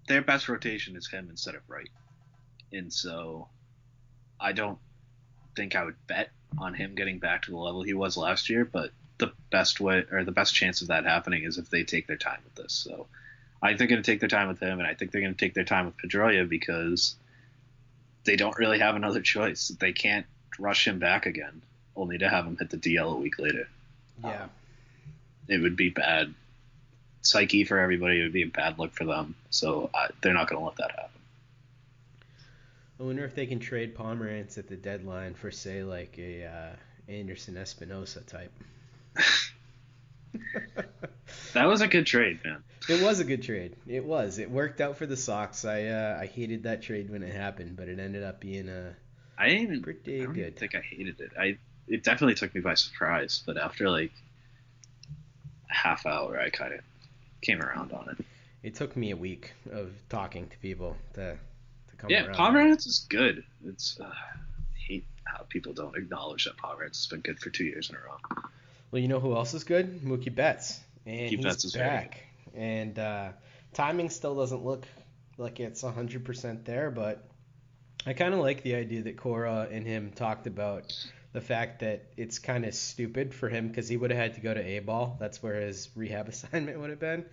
[0.08, 1.90] their best rotation is him instead of Wright,
[2.72, 3.50] and so
[4.40, 4.78] I don't
[5.58, 8.64] think I would bet on him getting back to the level he was last year,
[8.64, 12.08] but the best way or the best chance of that happening is if they take
[12.08, 12.72] their time with this.
[12.72, 13.08] So
[13.62, 15.36] I think they're going to take their time with him, and I think they're going
[15.36, 17.18] to take their time with Pedroia because
[18.24, 19.68] they don't really have another choice.
[19.68, 20.26] They can't
[20.58, 21.62] rush him back again,
[21.98, 23.68] only to have him hit the DL a week later.
[24.24, 24.48] Yeah.
[25.48, 26.34] It would be bad
[27.22, 28.20] psyche for everybody.
[28.20, 29.36] It would be a bad look for them.
[29.50, 31.22] So uh, they're not going to let that happen.
[33.00, 37.12] I wonder if they can trade Pomeranz at the deadline for, say, like a uh,
[37.12, 38.52] Anderson Espinoza type.
[41.54, 42.64] That was a good trade, man.
[42.90, 43.76] It was a good trade.
[43.88, 44.38] It was.
[44.38, 45.66] It worked out for the Sox.
[45.66, 48.96] I uh, I hated that trade when it happened, but it ended up being a
[49.38, 50.60] I didn't even Pretty I don't even good.
[50.60, 51.32] think I hated it.
[51.40, 51.58] I
[51.88, 54.12] it definitely took me by surprise, but after like
[55.70, 56.82] a half hour, I kind of
[57.42, 58.26] came around on it.
[58.64, 61.38] it took me a week of talking to people to
[61.90, 62.36] to come yeah, around.
[62.36, 63.44] Yeah, Pomeranz is good.
[63.66, 67.66] It's uh, I hate how people don't acknowledge that Pomeranz has been good for two
[67.66, 68.44] years in a row.
[68.92, 70.02] Well, you know who else is good?
[70.02, 72.24] Mookie Betts, and Mookie he's Betts back.
[72.56, 73.30] And uh,
[73.74, 74.88] timing still doesn't look
[75.38, 77.24] like it's 100% there, but
[78.06, 80.94] I kind of like the idea that Cora and him talked about
[81.38, 84.42] the fact that it's kind of stupid for him because he would have had to
[84.42, 85.18] go to A ball.
[85.20, 87.26] That's where his rehab assignment would have been.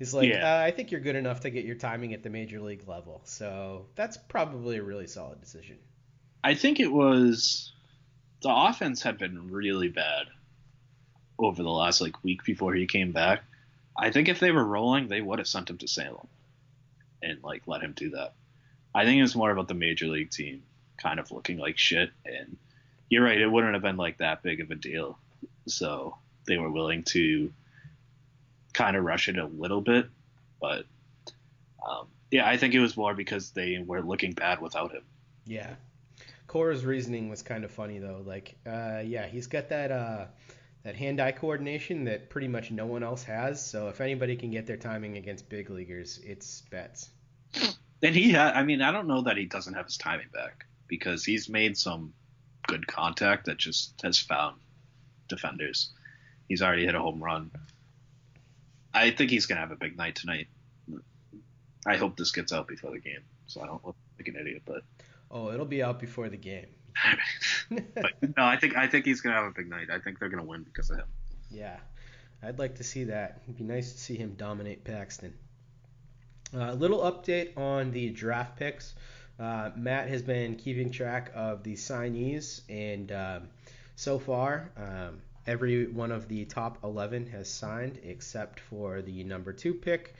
[0.00, 0.56] He's like, Yeah.
[0.56, 3.20] uh, I think you're good enough to get your timing at the major league level.
[3.22, 5.78] So that's probably a really solid decision.
[6.42, 7.72] I think it was
[8.42, 10.26] the offense had been really bad
[11.38, 13.44] over the last like week before he came back.
[13.96, 16.26] I think if they were rolling, they would have sent him to Salem
[17.22, 18.32] and like let him do that.
[18.92, 20.64] I think it was more about the major league team
[20.96, 22.56] kind of looking like shit and
[23.12, 25.18] you're right, it wouldn't have been like that big of a deal.
[25.66, 27.52] So they were willing to
[28.72, 30.08] kind of rush it a little bit,
[30.58, 30.86] but
[31.86, 35.02] um, yeah, I think it was more because they were looking bad without him.
[35.44, 35.74] Yeah.
[36.46, 38.22] Cora's reasoning was kind of funny though.
[38.24, 40.24] Like, uh, yeah, he's got that uh,
[40.82, 43.62] that hand-eye coordination that pretty much no one else has.
[43.62, 47.10] So if anybody can get their timing against big leaguers, it's Betts.
[48.02, 50.64] And he had, I mean, I don't know that he doesn't have his timing back
[50.88, 52.14] because he's made some
[52.66, 54.56] good contact that just has found
[55.28, 55.90] defenders.
[56.48, 57.50] He's already hit a home run.
[58.94, 60.48] I think he's going to have a big night tonight.
[61.86, 64.62] I hope this gets out before the game so I don't look like an idiot,
[64.64, 64.82] but,
[65.30, 66.66] Oh, it'll be out before the game.
[67.70, 69.88] but no, I think I think he's going to have a big night.
[69.90, 71.06] I think they're going to win because of him.
[71.50, 71.78] Yeah,
[72.42, 73.40] I'd like to see that.
[73.44, 75.32] It'd be nice to see him dominate Paxton.
[76.52, 78.94] A little update on the draft picks.
[79.42, 83.48] Uh, Matt has been keeping track of the signees, and um,
[83.96, 89.52] so far, um, every one of the top 11 has signed except for the number
[89.52, 90.14] two pick,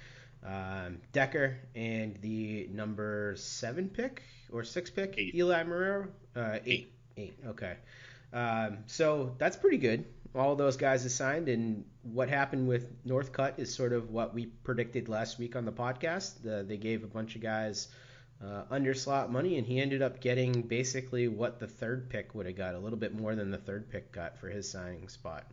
[0.45, 5.37] um, Decker, and the number seven pick or six pick, Eight.
[5.37, 6.09] Elih Marrero.
[6.35, 6.93] Uh, eight.
[7.16, 7.35] Eight.
[7.47, 7.77] Okay.
[8.33, 10.05] Um, so that's pretty good.
[10.35, 14.47] All those guys have signed, and what happened with Northcut is sort of what we
[14.47, 16.43] predicted last week on the podcast.
[16.43, 17.87] The, they gave a bunch of guys
[18.45, 22.47] uh, under slot money, and he ended up getting basically what the third pick would
[22.47, 25.45] have got, a little bit more than the third pick got for his signing spot.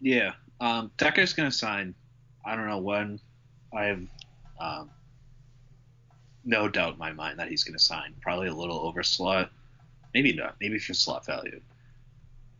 [0.00, 1.94] Yeah, um, Decker's going to sign.
[2.44, 3.20] I don't know when.
[3.76, 4.02] I have
[4.60, 4.90] um,
[6.44, 8.14] no doubt in my mind that he's going to sign.
[8.20, 9.50] Probably a little over slot.
[10.12, 10.56] Maybe not.
[10.60, 11.60] Maybe for slot value.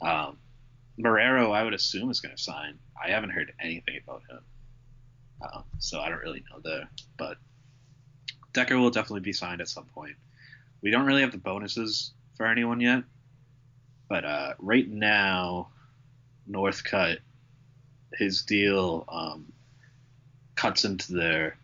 [0.02, 0.38] Um,
[0.98, 2.78] Marrero, I would assume, is going to sign.
[3.02, 4.40] I haven't heard anything about him.
[5.42, 6.88] Um, so I don't really know there.
[7.18, 7.36] But
[8.54, 10.16] Decker will definitely be signed at some point.
[10.80, 13.04] We don't really have the bonuses for anyone yet.
[14.08, 15.68] But uh, right now,
[16.48, 17.18] Northcut,
[18.14, 19.52] his deal um,
[20.54, 21.58] cuts into their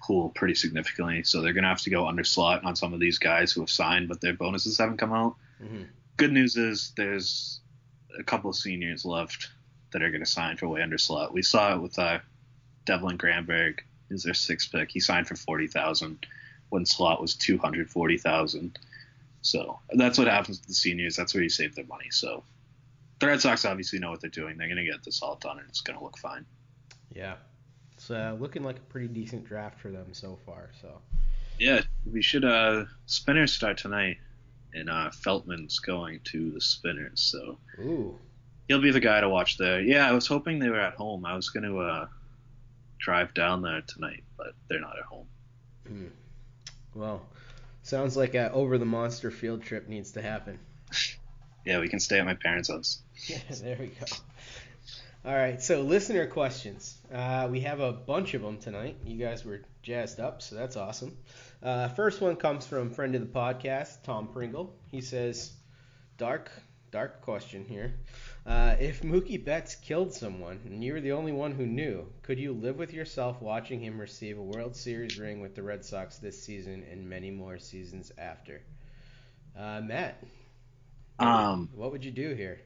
[0.00, 1.22] pool pretty significantly.
[1.24, 3.60] So they're going to have to go under slot on some of these guys who
[3.60, 5.36] have signed, but their bonuses haven't come out.
[5.62, 5.82] Mm-hmm.
[6.16, 7.60] Good news is there's
[8.18, 9.50] a couple of seniors left
[9.92, 11.32] that are going to sign for way under slot.
[11.32, 12.18] We saw it with uh,
[12.86, 14.90] Devlin Granberg, is their sixth pick.
[14.90, 16.26] He signed for forty thousand
[16.70, 18.78] when slot was two hundred forty thousand.
[19.40, 21.16] So that's what happens to the seniors.
[21.16, 22.08] That's where you save their money.
[22.10, 22.42] So
[23.20, 24.56] the Red Sox obviously know what they're doing.
[24.56, 26.44] They're going to get this all done, and it's going to look fine.
[27.14, 27.34] Yeah.
[27.94, 30.70] It's uh, looking like a pretty decent draft for them so far.
[30.80, 31.00] So
[31.58, 32.44] Yeah, we should.
[32.44, 34.18] Uh, spinners start tonight,
[34.72, 38.16] and uh, Feltman's going to the spinners, so Ooh.
[38.68, 39.80] he'll be the guy to watch there.
[39.80, 41.24] Yeah, I was hoping they were at home.
[41.24, 42.06] I was going to uh,
[42.98, 45.26] drive down there tonight, but they're not at home.
[45.86, 46.06] Hmm.
[46.94, 47.22] Well,
[47.82, 50.58] sounds like a over the monster field trip needs to happen.
[51.64, 53.02] Yeah, we can stay at my parents' house.
[53.26, 54.06] Yeah, there we go.
[55.26, 56.96] All right, so listener questions.
[57.12, 58.96] Uh, we have a bunch of them tonight.
[59.04, 61.18] You guys were jazzed up, so that's awesome.
[61.62, 64.74] Uh, first one comes from friend of the podcast, Tom Pringle.
[64.90, 65.52] He says,
[66.16, 66.50] "Dark,
[66.90, 67.92] dark question here.
[68.48, 72.38] Uh, if Mookie Betts killed someone and you were the only one who knew, could
[72.38, 76.16] you live with yourself watching him receive a World Series ring with the Red Sox
[76.16, 78.62] this season and many more seasons after?"
[79.54, 80.24] Uh, Matt,
[81.18, 82.62] Um, what would you do here?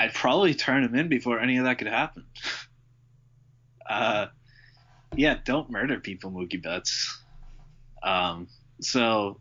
[0.00, 2.24] I'd probably turn him in before any of that could happen.
[3.88, 4.26] uh,
[5.14, 7.22] yeah, don't murder people, Mookie Betts.
[8.02, 8.48] Um,
[8.80, 9.38] so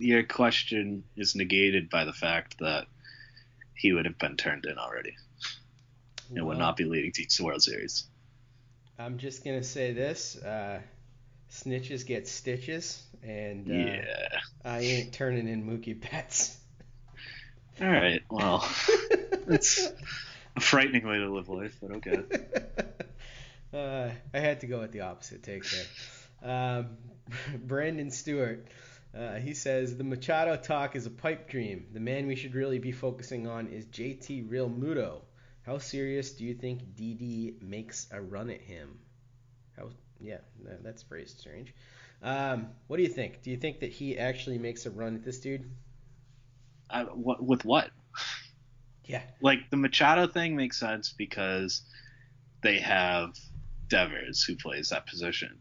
[0.00, 2.86] your question is negated by the fact that
[3.74, 5.14] he would have been turned in already
[6.34, 8.04] and would not be leading to World Series.
[8.98, 10.80] I'm just gonna say this: uh,
[11.50, 14.28] snitches get stitches, and uh, yeah.
[14.64, 16.56] I ain't turning in Mookie Betts.
[17.80, 18.22] All right.
[18.30, 18.68] Well,
[19.48, 19.88] it's
[20.56, 22.22] a frightening way to live life, but okay.
[23.74, 26.78] uh, I had to go with the opposite take there.
[26.78, 26.96] Um,
[27.66, 28.66] Brandon Stewart.
[29.16, 31.86] Uh, he says the Machado talk is a pipe dream.
[31.92, 35.20] The man we should really be focusing on is JT Real Realmuto.
[35.66, 38.98] How serious do you think DD makes a run at him?
[39.76, 39.90] How?
[40.18, 40.38] Yeah,
[40.82, 41.74] that's very strange.
[42.22, 43.42] Um, what do you think?
[43.42, 45.70] Do you think that he actually makes a run at this dude?
[46.88, 47.90] Uh, what, with what?
[49.04, 49.22] Yeah.
[49.40, 51.82] Like the Machado thing makes sense because
[52.62, 53.36] they have
[53.88, 55.58] Devers who plays that position.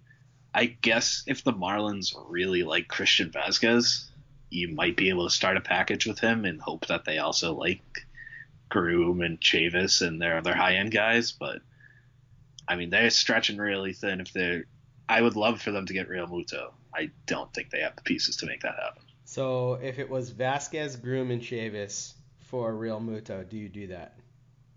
[0.53, 4.09] I guess if the Marlins really like Christian Vazquez,
[4.49, 7.53] you might be able to start a package with him and hope that they also
[7.53, 8.05] like
[8.69, 11.31] Groome and Chavis and their other high end guys.
[11.31, 11.61] But
[12.67, 14.19] I mean, they're stretching really thin.
[14.19, 14.65] If they're,
[15.07, 16.73] I would love for them to get Realmuto.
[16.93, 19.03] I don't think they have the pieces to make that happen.
[19.23, 24.17] So if it was Vazquez, Groome, and Chavis for Realmuto, do you do that?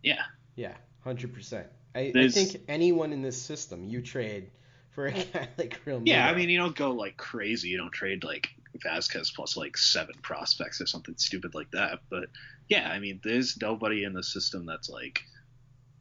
[0.03, 0.23] Yeah.
[0.55, 1.67] Yeah, hundred percent.
[1.95, 4.51] I, I think anyone in this system you trade
[4.95, 7.69] for a guy like Real Yeah, I mean, you don't go like crazy.
[7.69, 12.01] You don't trade like Vazquez plus like seven prospects or something stupid like that.
[12.11, 12.25] But
[12.69, 15.21] yeah, I mean, there's nobody in the system that's like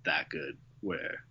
[0.05, 1.23] that good where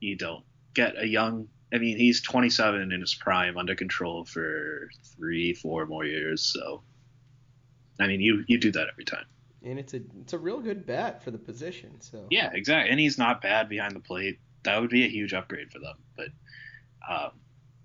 [0.00, 1.48] you don't get a young.
[1.72, 6.42] I mean, he's 27 in his prime, under control for three, four more years.
[6.42, 6.82] So,
[8.00, 9.26] I mean, you you do that every time.
[9.64, 12.00] And it's a it's a real good bat for the position.
[12.00, 12.90] So yeah, exactly.
[12.90, 14.38] And he's not bad behind the plate.
[14.64, 15.96] That would be a huge upgrade for them.
[16.16, 16.28] But
[17.08, 17.30] um,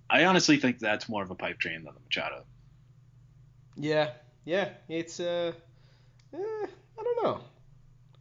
[0.10, 2.44] I honestly think that's more of a pipe dream than the Machado.
[3.76, 4.12] Yeah,
[4.46, 5.54] yeah, it's uh,
[6.34, 7.42] eh, I don't know.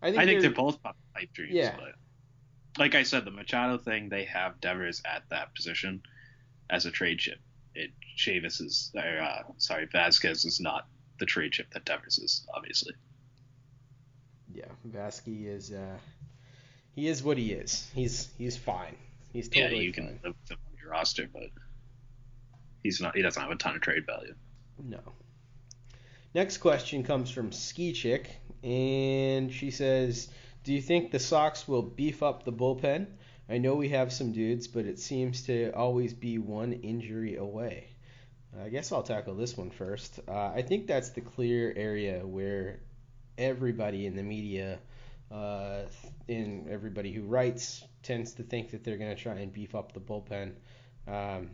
[0.01, 1.53] I think, I think they're, they're, both pipe dreams.
[1.53, 1.77] Yeah.
[1.77, 1.95] But
[2.79, 6.03] like I said, the Machado thing, they have Devers at that position
[6.71, 7.39] as a trade chip.
[7.75, 10.87] It Chavis is, or, uh, sorry, Vazquez is not
[11.19, 12.95] the trade chip that Devers is, obviously.
[14.55, 15.99] Yeah, Vazquez is, uh,
[16.95, 17.91] he is what he is.
[17.95, 18.97] He's he's fine.
[19.33, 19.83] He's totally yeah.
[19.83, 20.07] You fine.
[20.07, 20.59] can live with him
[20.93, 21.51] roster, but
[22.83, 23.17] he's not.
[23.17, 24.35] He doesn't have a ton of trade value.
[24.79, 25.01] No.
[26.35, 28.31] Next question comes from Ski Chick,
[28.63, 30.29] and she says,
[30.65, 33.07] "Do you think the Sox will beef up the bullpen?
[33.49, 37.89] I know we have some dudes, but it seems to always be one injury away."
[38.61, 40.21] I guess I'll tackle this one first.
[40.29, 42.81] Uh, I think that's the clear area where
[43.39, 44.79] everybody in the media,
[45.31, 45.85] uh,
[46.29, 49.93] and everybody who writes, tends to think that they're going to try and beef up
[49.93, 50.53] the bullpen.
[51.07, 51.51] Um,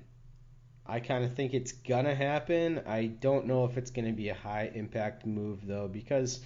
[0.89, 2.81] I kind of think it's gonna happen.
[2.87, 6.41] I don't know if it's gonna be a high impact move though, because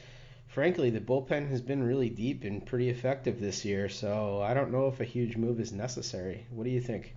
[0.49, 3.89] frankly the bullpen has been really deep and pretty effective this year.
[3.89, 6.45] So I don't know if a huge move is necessary.
[6.51, 7.15] What do you think?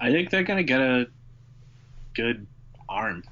[0.00, 1.06] I think they're gonna get a
[2.14, 2.46] good
[2.88, 3.22] arm,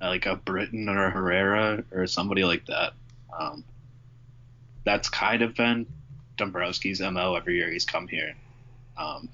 [0.00, 2.94] like a Britton or a Herrera or somebody like that.
[3.38, 3.62] Um,
[4.82, 5.86] that's kind of been
[6.38, 8.34] Dombrowski's mo every year he's come here.
[8.96, 9.28] Um,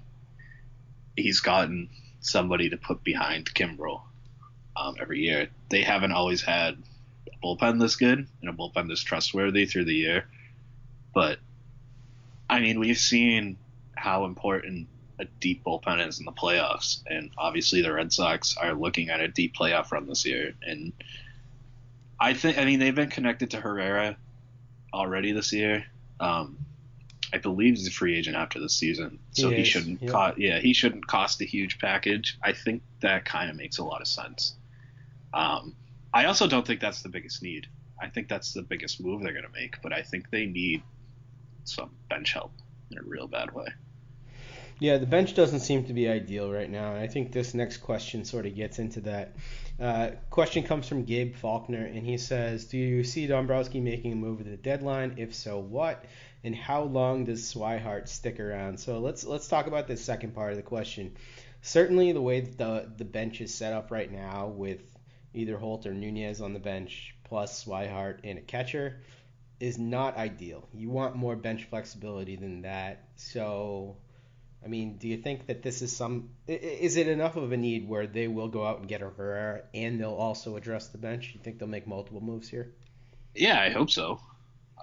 [1.17, 1.89] he's gotten
[2.21, 4.03] somebody to put behind Kimbrel
[4.77, 5.49] um, every year.
[5.71, 6.77] They haven't always had
[7.33, 10.27] a bullpen this good and a bullpen this trustworthy through the year.
[11.15, 11.39] But
[12.49, 13.57] I mean, we've seen
[13.97, 14.89] how important
[15.19, 19.21] a deep bullpen is in the playoffs, and obviously the Red Sox are looking at
[19.21, 20.55] a deep playoff run this year.
[20.63, 20.93] And
[22.19, 24.17] I think, I mean, they've been connected to Herrera
[24.93, 25.85] already this year.
[26.21, 26.59] Um,
[27.35, 30.01] I believe he's a free agent after the season, so he, he shouldn't.
[30.03, 30.11] Yep.
[30.13, 32.39] Co- yeah, he shouldn't cost a huge package.
[32.41, 34.55] I think that kind of makes a lot of sense.
[35.33, 35.75] Um,
[36.13, 37.67] I also don't think that's the biggest need.
[38.01, 40.85] I think that's the biggest move they're going to make, but I think they need
[41.65, 42.53] some bench help
[42.93, 43.67] in a real bad way.
[44.79, 47.79] Yeah, the bench doesn't seem to be ideal right now, and I think this next
[47.79, 49.35] question sort of gets into that.
[49.81, 54.17] Uh, question comes from Gabe Faulkner, and he says, "Do you see Dombrowski making a
[54.17, 55.15] move at the deadline?
[55.17, 56.05] If so, what?
[56.45, 58.79] And how long does Swihart stick around?
[58.79, 61.17] So let's let's talk about the second part of the question.
[61.63, 64.83] Certainly, the way the the bench is set up right now, with
[65.33, 69.01] either Holt or Nunez on the bench, plus Swihart and a catcher,
[69.59, 70.69] is not ideal.
[70.75, 73.09] You want more bench flexibility than that.
[73.17, 73.97] So,
[74.63, 76.29] I mean, do you think that this is some?
[76.47, 79.63] Is it enough of a need where they will go out and get a Herrera
[79.73, 81.33] and they'll also address the bench?
[81.33, 82.75] You think they'll make multiple moves here?
[83.35, 84.21] Yeah, I hope so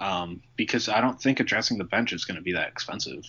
[0.01, 3.23] um, because I don't think addressing the bench is going to be that expensive.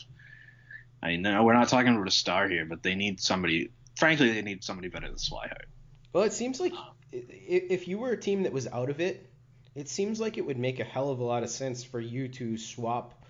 [1.03, 3.71] I know we're not talking about a star here, but they need somebody.
[3.97, 5.67] Frankly, they need somebody better than Swihart.
[6.13, 6.73] Well, it seems like
[7.13, 9.29] if you were a team that was out of it,
[9.75, 12.29] it seems like it would make a hell of a lot of sense for you
[12.29, 13.23] to swap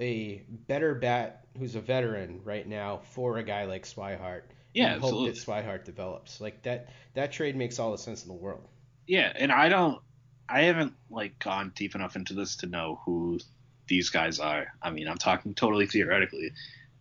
[0.00, 4.42] a better bat who's a veteran right now for a guy like Swihart.
[4.74, 5.28] Yeah, and absolutely.
[5.28, 6.40] hope that Swihart develops.
[6.40, 8.66] Like that that trade makes all the sense in the world.
[9.06, 10.00] Yeah, and I don't
[10.50, 13.38] I haven't like gone deep enough into this to know who
[13.86, 14.66] these guys are.
[14.82, 16.52] I mean, I'm talking totally theoretically,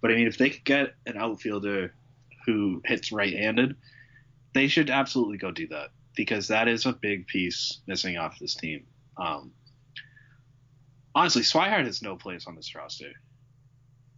[0.01, 1.93] but I mean, if they could get an outfielder
[2.45, 3.75] who hits right-handed,
[4.53, 8.55] they should absolutely go do that because that is a big piece missing off this
[8.55, 8.85] team.
[9.17, 9.51] Um,
[11.13, 13.11] honestly, Swihart has no place on this roster,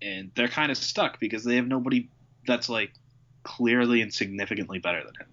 [0.02, 2.10] and they're kind of stuck because they have nobody
[2.48, 2.92] that's like
[3.44, 5.28] clearly and significantly better than him.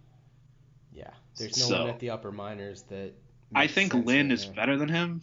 [0.92, 3.12] Yeah, there's no So- one at the upper minors that.
[3.54, 5.22] I think Lin is better than him,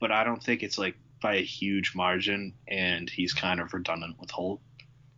[0.00, 4.18] but I don't think it's like by a huge margin, and he's kind of redundant
[4.20, 4.60] with Holt.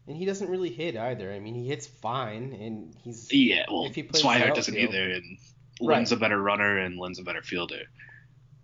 [0.07, 1.33] And he doesn't really hit either.
[1.33, 4.95] I mean, he hits fine, and he's Yeah, well, If he plays Swihart doesn't outfield-
[4.95, 5.39] either, and
[5.81, 5.97] Right.
[5.97, 7.83] Lin's a better runner, and Lin's a better fielder.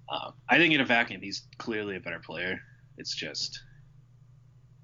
[0.08, 2.60] Um, I think in a vacuum, he's clearly a better player.
[2.96, 3.62] It's just,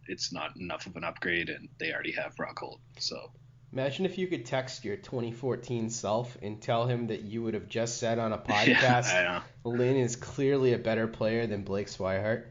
[0.06, 2.80] it's not enough of an upgrade, and they already have Brock Holt.
[2.98, 3.32] So
[3.72, 7.68] Imagine if you could text your 2014 self and tell him that you would have
[7.68, 9.42] just said on a podcast, know.
[9.70, 12.44] Lin is clearly a better player than Blake Swihart.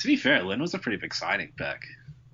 [0.00, 1.82] To be fair, Lin was a pretty big signing back.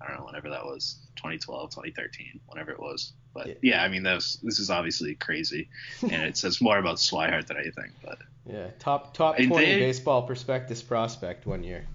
[0.00, 3.12] I don't know whenever that was, 2012, 2013, whenever it was.
[3.34, 3.54] But Yeah.
[3.62, 5.68] yeah, I mean, this this is obviously crazy,
[6.02, 7.90] and it says more about Swihart than anything.
[8.04, 11.86] But Yeah, top top 20 they- baseball prospectus prospect one year.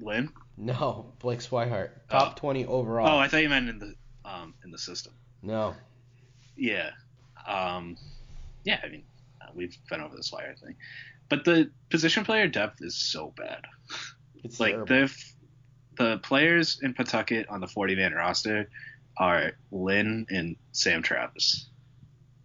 [0.00, 0.30] Lin?
[0.58, 2.40] No, Blake Swihart, top Oh.
[2.40, 3.08] 20 overall.
[3.08, 5.12] Oh, I thought you meant in the um in the system.
[5.46, 5.74] No,
[6.56, 6.90] Yeah.
[7.46, 7.96] Um,
[8.64, 9.04] yeah, I mean,
[9.40, 10.74] uh, we've been over this wire thing.
[11.28, 13.62] But the position player depth is so bad.
[14.42, 14.86] it's Like, terrible.
[14.86, 15.24] the
[15.96, 18.68] the players in Pawtucket on the 40 man roster
[19.16, 21.68] are Lin and Sam Travis.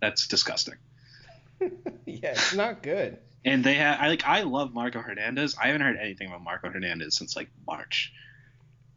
[0.02, 0.76] That's disgusting.
[1.60, 3.18] yeah, it's not good.
[3.44, 5.56] And they have, I like, I love Marco Hernandez.
[5.62, 8.14] I haven't heard anything about Marco Hernandez since like March.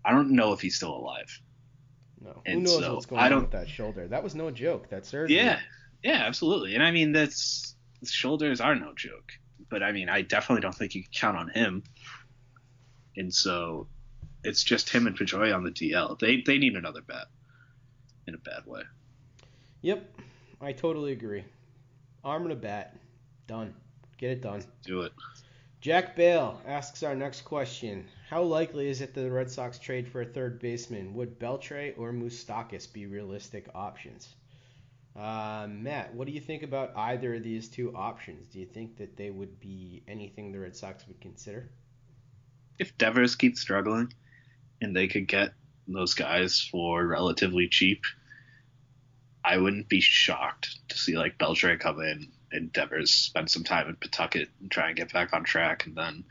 [0.05, 1.41] I don't know if he's still alive.
[2.25, 4.09] No, who And knows so, what's going I on don't- with that shoulder?
[4.09, 4.89] That was no joke.
[4.89, 5.37] That surgery.
[5.37, 5.61] Yeah,
[6.03, 6.75] yeah, absolutely.
[6.75, 9.33] And I mean, that's shoulders are no joke.
[9.69, 11.83] But I mean, I definitely don't think you can count on him.
[13.17, 13.87] And so,
[14.43, 16.19] it's just him and Pedroia on the DL.
[16.19, 17.27] They they need another bat,
[18.27, 18.83] in a bad way.
[19.83, 20.21] Yep,
[20.61, 21.45] I totally agree.
[22.25, 22.97] Arm and a bat,
[23.47, 23.75] done.
[24.17, 24.63] Get it done.
[24.85, 25.13] Do it.
[25.83, 28.07] Jack Bale asks our next question.
[28.35, 31.15] How likely is it that the Red Sox trade for a third baseman?
[31.15, 34.35] Would Beltre or Moustakas be realistic options?
[35.15, 38.49] Uh, Matt, what do you think about either of these two options?
[38.49, 41.71] Do you think that they would be anything the Red Sox would consider?
[42.77, 44.13] If Devers keeps struggling,
[44.81, 45.53] and they could get
[45.87, 48.03] those guys for relatively cheap,
[49.45, 53.89] I wouldn't be shocked to see like Beltre come in and Devers spend some time
[53.89, 56.25] in Pawtucket and try and get back on track, and then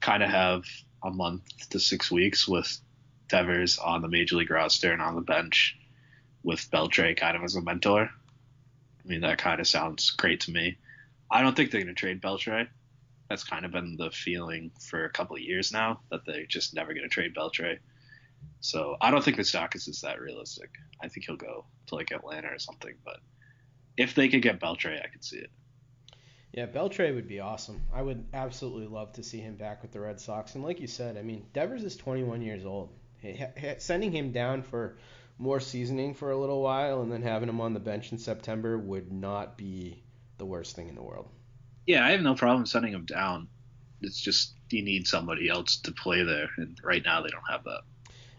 [0.00, 0.64] kind of have
[1.02, 2.80] a month to six weeks with
[3.28, 5.78] Devers on the major league roster and on the bench
[6.42, 8.02] with Beltre kind of as a mentor.
[8.02, 10.78] I mean, that kind of sounds great to me.
[11.30, 12.68] I don't think they're going to trade Beltre.
[13.28, 16.74] That's kind of been the feeling for a couple of years now that they're just
[16.74, 17.78] never going to trade Beltre.
[18.60, 20.70] So I don't think Moustakas is that realistic.
[21.00, 22.94] I think he'll go to like Atlanta or something.
[23.04, 23.18] But
[23.96, 25.50] if they could get Beltre, I could see it.
[26.52, 27.82] Yeah, Beltre would be awesome.
[27.92, 30.54] I would absolutely love to see him back with the Red Sox.
[30.54, 32.90] And like you said, I mean, Devers is 21 years old.
[33.78, 34.98] Sending him down for
[35.38, 38.76] more seasoning for a little while and then having him on the bench in September
[38.76, 40.02] would not be
[40.38, 41.28] the worst thing in the world.
[41.86, 43.48] Yeah, I have no problem sending him down.
[44.02, 47.64] It's just you need somebody else to play there, and right now they don't have
[47.64, 47.82] that.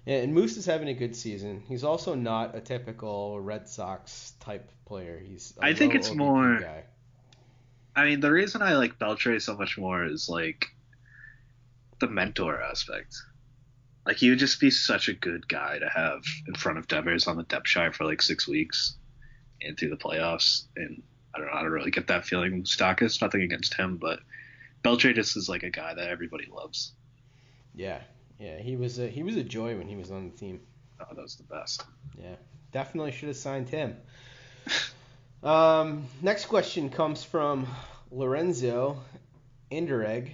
[0.05, 1.63] Yeah, and Moose is having a good season.
[1.67, 5.21] He's also not a typical Red Sox type player.
[5.25, 6.83] He's I think it's more- guy.
[7.95, 10.67] I mean, the reason I like Beltre so much more is like
[11.99, 13.15] the mentor aspect.
[14.05, 17.27] Like he would just be such a good guy to have in front of Devers
[17.27, 18.97] on the depth chart for like six weeks
[19.61, 20.63] and through the playoffs.
[20.75, 23.21] And I don't know, I don't really get that feeling with.
[23.21, 24.19] Nothing against him, but
[24.83, 26.93] Beltre just is like a guy that everybody loves.
[27.75, 28.01] Yeah,
[28.39, 30.59] yeah, he was a, he was a joy when he was on the team.
[30.99, 31.85] Oh, that was the best.
[32.17, 32.35] Yeah,
[32.71, 33.95] definitely should have signed him.
[35.43, 37.67] Um, next question comes from
[38.11, 39.01] Lorenzo
[39.69, 40.29] Indereg,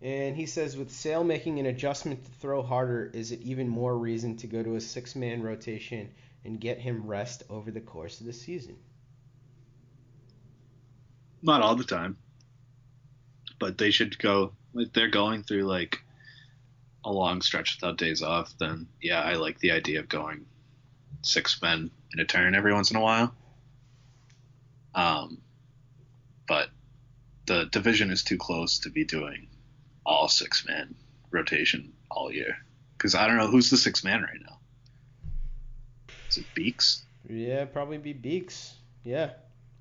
[0.00, 3.98] and he says, with Sale making an adjustment to throw harder, is it even more
[3.98, 6.12] reason to go to a six-man rotation
[6.44, 8.76] and get him rest over the course of the season?
[11.42, 12.16] Not all the time,
[13.58, 14.52] but they should go.
[14.74, 16.02] Like they're going through like
[17.04, 18.52] a long stretch without days off.
[18.58, 20.46] Then yeah, I like the idea of going
[21.22, 23.34] six men in a turn every once in a while.
[24.96, 25.42] Um,
[26.48, 26.70] but
[27.46, 29.46] the division is too close to be doing
[30.04, 30.94] all six man
[31.30, 32.56] rotation all year
[32.96, 34.58] because I don't know who's the six man right now.
[36.30, 37.04] Is it Beeks?
[37.28, 38.74] Yeah, probably be Beeks.
[39.04, 39.30] Yeah,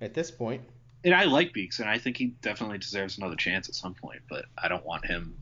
[0.02, 0.62] at this point.
[1.04, 4.22] And I like Beeks, and I think he definitely deserves another chance at some point.
[4.30, 5.38] But I don't want him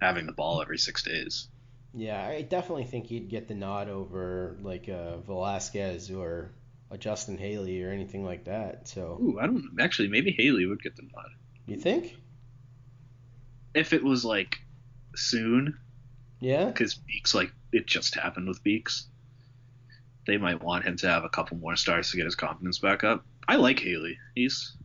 [0.00, 1.48] having the ball every six days.
[1.92, 6.52] Yeah, I definitely think he'd get the nod over like a Velazquez or
[6.90, 8.88] a Justin Haley or anything like that.
[8.88, 10.08] So Ooh, I don't actually.
[10.08, 11.30] Maybe Haley would get the nod
[11.66, 12.16] you think?
[13.74, 14.58] if it was like
[15.14, 15.78] soon,
[16.40, 16.66] Yeah.
[16.66, 19.06] because Beeks like it just happened with Beeks.
[20.26, 23.04] They might want him to have a couple more stars to get his confidence back
[23.04, 23.24] up.
[23.48, 24.18] I like Haley.
[24.34, 24.76] He's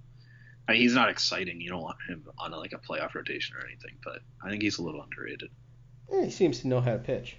[0.67, 1.61] I mean, he's not exciting.
[1.61, 4.77] You don't want him on like a playoff rotation or anything, but I think he's
[4.79, 5.49] a little underrated.
[6.11, 7.37] Eh, he seems to know how to pitch.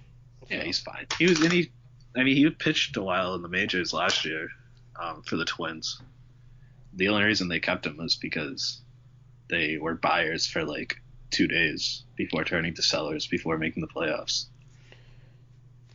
[0.49, 1.07] Yeah, he's fine.
[1.17, 1.71] He was and he
[2.17, 4.49] I mean he pitched a while in the majors last year
[4.99, 6.01] um, for the Twins.
[6.93, 8.81] The only reason they kept him was because
[9.49, 10.99] they were buyers for like
[11.29, 14.45] two days before turning to sellers before making the playoffs.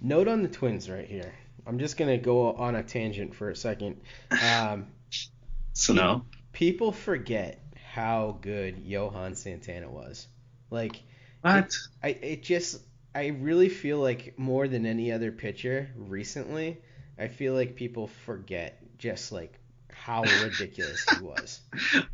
[0.00, 1.32] Note on the Twins right here.
[1.66, 4.00] I'm just gonna go on a tangent for a second.
[4.30, 4.86] Um,
[5.74, 7.58] So no, people forget
[7.92, 10.26] how good Johan Santana was.
[10.70, 11.02] Like
[11.40, 11.72] what?
[12.02, 12.80] I it just
[13.14, 16.78] I really feel like more than any other pitcher recently,
[17.18, 19.58] I feel like people forget just like
[19.92, 21.60] how ridiculous he was.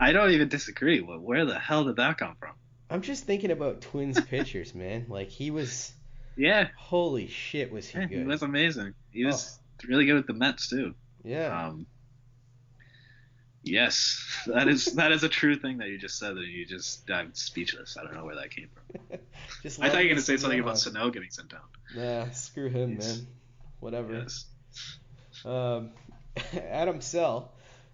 [0.00, 1.00] I don't even disagree.
[1.00, 2.54] Where the hell did that come from?
[2.90, 5.06] I'm just thinking about Twins pitchers, man.
[5.08, 5.92] Like he was
[6.36, 8.94] Yeah, holy shit was he yeah, he was amazing.
[9.10, 10.94] He was really good with the Mets too.
[11.22, 11.66] yeah.
[11.68, 11.86] Um,
[13.68, 16.36] yes, that is that is a true thing that you just said.
[16.36, 17.96] That you just I'm speechless.
[17.96, 19.18] I don't know where that came from.
[19.62, 21.60] just I thought you were gonna say something about Sano getting sent down.
[21.96, 23.16] Nah, screw him, Yes.
[23.18, 23.26] man.
[23.80, 24.12] Whatever.
[24.14, 24.46] Yes.
[25.44, 25.90] Um,
[26.70, 27.52] Adam Sell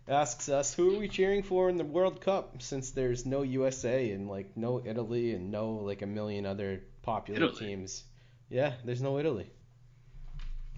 [0.08, 4.10] asks us, who are we cheering for in the World Cup since there's no USA
[4.10, 7.66] and like no Italy and no like a million other popular Italy?
[7.66, 8.04] teams.
[8.50, 9.50] Yeah, there's no Italy.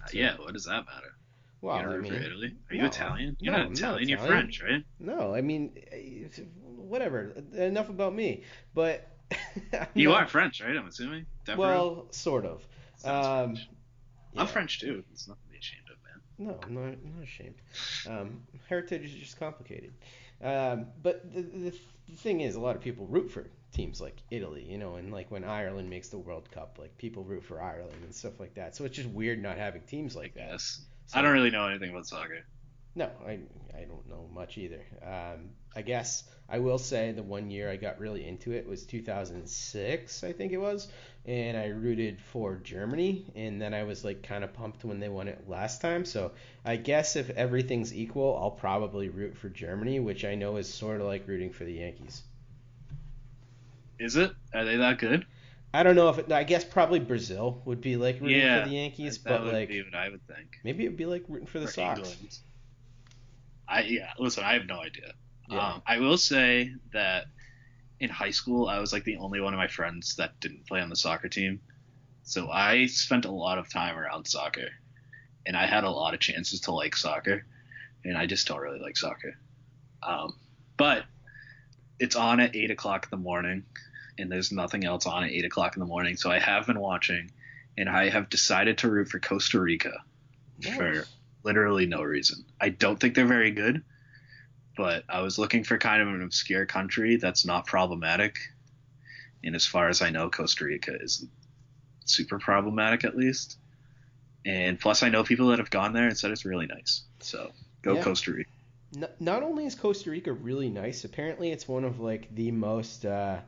[0.03, 0.36] Uh, yeah.
[0.36, 1.12] What does that matter?
[1.61, 2.54] Well, you gonna I mean, Italy?
[2.70, 3.36] Are you no, Italian?
[3.40, 4.09] You're no, not I'm not Italian.
[4.09, 4.38] You're Italian.
[4.40, 4.84] French, right?
[4.98, 5.72] no, I mean,
[6.76, 7.32] whatever.
[7.54, 8.42] Enough about me.
[8.74, 9.09] But
[9.94, 10.76] You not- are French, right?
[10.76, 11.26] I'm assuming.
[11.44, 11.62] Devereaux?
[11.66, 12.66] Well, sort of.
[13.04, 13.68] Um, French.
[14.32, 14.40] yeah.
[14.40, 15.04] I'm French too.
[15.12, 16.48] It's nothing to be ashamed of, man.
[16.48, 17.54] No, I'm not, I'm not ashamed.
[18.09, 19.92] Um, heritage is just complicated.
[20.42, 21.74] Um, but the, the,
[22.09, 25.12] the thing is, a lot of people root for teams like Italy, you know, and
[25.12, 28.54] like when Ireland makes the World Cup, like people root for Ireland and stuff like
[28.54, 28.76] that.
[28.76, 30.50] So it's just weird not having teams like that.
[30.52, 30.80] Yes.
[31.07, 32.44] So- I don't really know anything about soccer.
[32.94, 33.40] No, I,
[33.76, 34.80] I don't know much either.
[35.02, 38.84] Um, I guess I will say the one year I got really into it was
[38.84, 40.88] 2006, I think it was,
[41.26, 45.11] and I rooted for Germany, and then I was like kind of pumped when they
[45.11, 46.07] won it last time.
[46.07, 46.32] So
[46.64, 51.02] I guess if everything's equal, I'll probably root for Germany, which I know is sort
[51.02, 52.22] of like rooting for the Yankees.
[53.98, 54.32] Is it?
[54.54, 55.26] Are they that good?
[55.76, 58.62] I don't know if it, I guess probably Brazil would be like rooting yeah.
[58.62, 60.58] for the Yankees, that but would like be what I would think.
[60.64, 61.98] maybe it'd be like rooting for the For Sox.
[61.98, 62.38] England.
[63.68, 64.10] I yeah.
[64.18, 65.12] Listen, I have no idea.
[65.50, 65.58] Yeah.
[65.58, 67.26] Um, I will say that
[68.00, 70.80] in high school, I was like the only one of my friends that didn't play
[70.80, 71.60] on the soccer team.
[72.22, 74.68] So I spent a lot of time around soccer,
[75.46, 77.44] and I had a lot of chances to like soccer,
[78.04, 79.36] and I just don't really like soccer.
[80.02, 80.36] Um,
[80.76, 81.04] but
[81.98, 83.64] it's on at eight o'clock in the morning,
[84.18, 86.16] and there's nothing else on at eight o'clock in the morning.
[86.16, 87.30] So I have been watching,
[87.76, 90.02] and I have decided to root for Costa Rica
[90.76, 91.04] for
[91.42, 92.44] literally no reason.
[92.60, 93.82] I don't think they're very good,
[94.76, 98.38] but I was looking for kind of an obscure country that's not problematic.
[99.44, 101.24] And as far as I know, Costa Rica is
[102.04, 103.58] super problematic at least.
[104.44, 107.02] And plus, I know people that have gone there and said it's really nice.
[107.20, 107.50] So
[107.82, 108.02] go Yeah.
[108.02, 108.50] Costa Rica.
[109.20, 113.38] Not only is Costa Rica really nice, apparently it's one of like the most uh,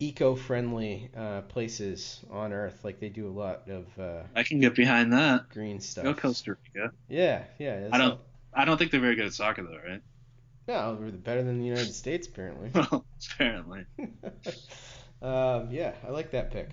[0.00, 2.80] eco-friendly uh, places on Earth.
[2.84, 5.48] Like they do a lot of uh, I can get behind that.
[5.50, 6.04] green stuff.
[6.04, 6.92] Go Costa Rica.
[7.08, 7.88] Yeah, yeah.
[7.92, 8.08] I don't.
[8.08, 8.20] not-
[8.54, 10.00] I don't think they're very good at soccer though, right?
[10.66, 12.70] No, we're better than the United States apparently.
[12.74, 13.84] Well, apparently.
[15.22, 16.70] um, yeah, I like that pick.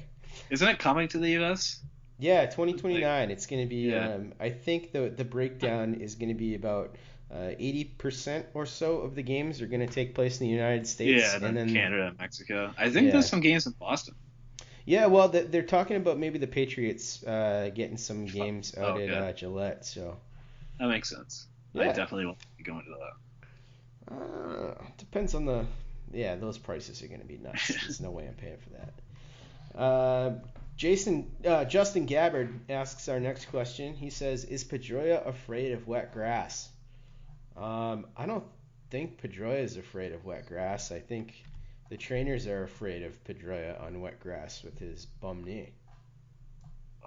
[0.49, 1.81] Isn't it coming to the U.S.?
[2.17, 3.29] Yeah, 2029.
[3.29, 3.89] It's going to be.
[3.89, 4.15] Yeah.
[4.15, 6.95] Um, I think the the breakdown is going to be about
[7.35, 10.87] uh, 80% or so of the games are going to take place in the United
[10.87, 12.73] States, Yeah, and then, then Canada Mexico.
[12.77, 13.11] I think Yeah.
[13.13, 14.15] there's some games in Boston.
[14.85, 19.07] Yeah, well, they're talking about maybe the Patriots uh, getting some games Oh, out at
[19.07, 19.17] good.
[19.17, 19.85] uh, Gillette.
[19.85, 20.17] So
[20.79, 21.47] That makes sense.
[21.75, 21.93] I Yeah.
[21.93, 22.91] definitely won't be going to
[24.09, 24.15] that.
[24.15, 25.65] uh, depends on the.
[26.13, 27.67] Yeah, those prices are going to be nuts.
[27.81, 29.79] There's no way I'm paying for that.
[29.81, 30.33] Uh,
[30.77, 33.93] Jason uh, Justin Gabbard asks our next question.
[33.95, 36.69] He says, "Is Pedroia afraid of wet grass?"
[37.57, 38.43] Um, I don't
[38.89, 40.91] think Pedroia is afraid of wet grass.
[40.91, 41.33] I think
[41.89, 45.73] the trainers are afraid of Pedroia on wet grass with his bum knee.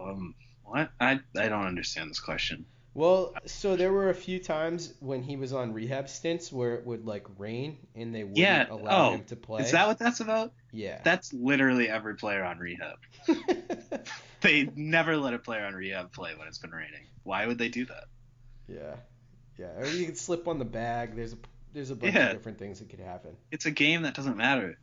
[0.00, 0.34] Um,
[0.64, 0.90] what?
[1.00, 2.66] I I don't understand this question.
[2.94, 6.84] Well, so there were a few times when he was on rehab stints where it
[6.86, 8.66] would like rain and they wouldn't Yeah.
[8.68, 9.62] allow Oh, him to play.
[9.62, 10.52] is that what that's about?
[10.72, 11.00] Yeah.
[11.04, 12.96] That's literally every player on rehab.
[14.40, 17.04] they never let a player on rehab play when it's been raining.
[17.22, 18.04] Why would they do that?
[18.66, 18.96] Yeah,
[19.58, 19.78] yeah.
[19.78, 21.16] Or you could slip on the bag.
[21.16, 21.38] There's a
[21.74, 22.28] there's a bunch Yeah.
[22.28, 23.36] of different things that could happen.
[23.50, 24.78] It's a game that doesn't matter.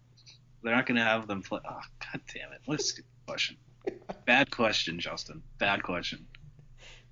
[0.61, 1.59] They're not going to have them play.
[1.67, 2.61] Oh, god damn it!
[2.65, 3.57] What a stupid question.
[4.25, 5.41] Bad question, Justin.
[5.57, 6.25] Bad question.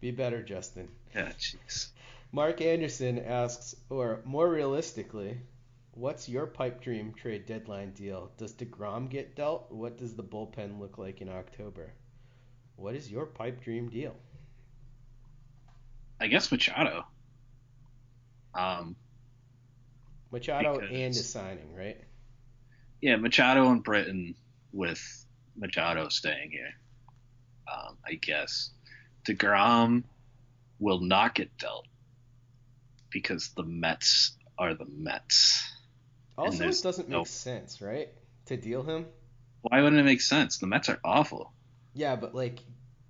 [0.02, 0.90] Be better, Justin.
[1.16, 1.90] Yeah, jeez.
[2.32, 5.38] Mark Anderson asks, or more realistically,
[5.94, 8.32] what's your pipe dream trade deadline deal?
[8.38, 9.72] Does DeGrom get dealt?
[9.72, 11.94] What does the bullpen look like in October?
[12.76, 14.16] What is your pipe dream deal?
[16.20, 17.06] I guess Machado.
[18.56, 18.96] Um,
[20.32, 21.98] Machado Because- and a signing, right?
[23.02, 24.36] yeah, Machado and Britton
[24.72, 25.26] with
[25.56, 26.74] Machado staying here.
[27.72, 28.72] Um, I guess
[29.26, 30.04] Degrom
[30.80, 31.88] will not get dealt
[33.10, 35.64] because the Mets are the Mets.
[36.38, 38.10] Also, it doesn't make sense, right?
[38.48, 39.06] To deal him?
[39.62, 40.58] Why wouldn't it make sense?
[40.58, 41.54] The Mets are awful.
[41.94, 42.60] Yeah, but like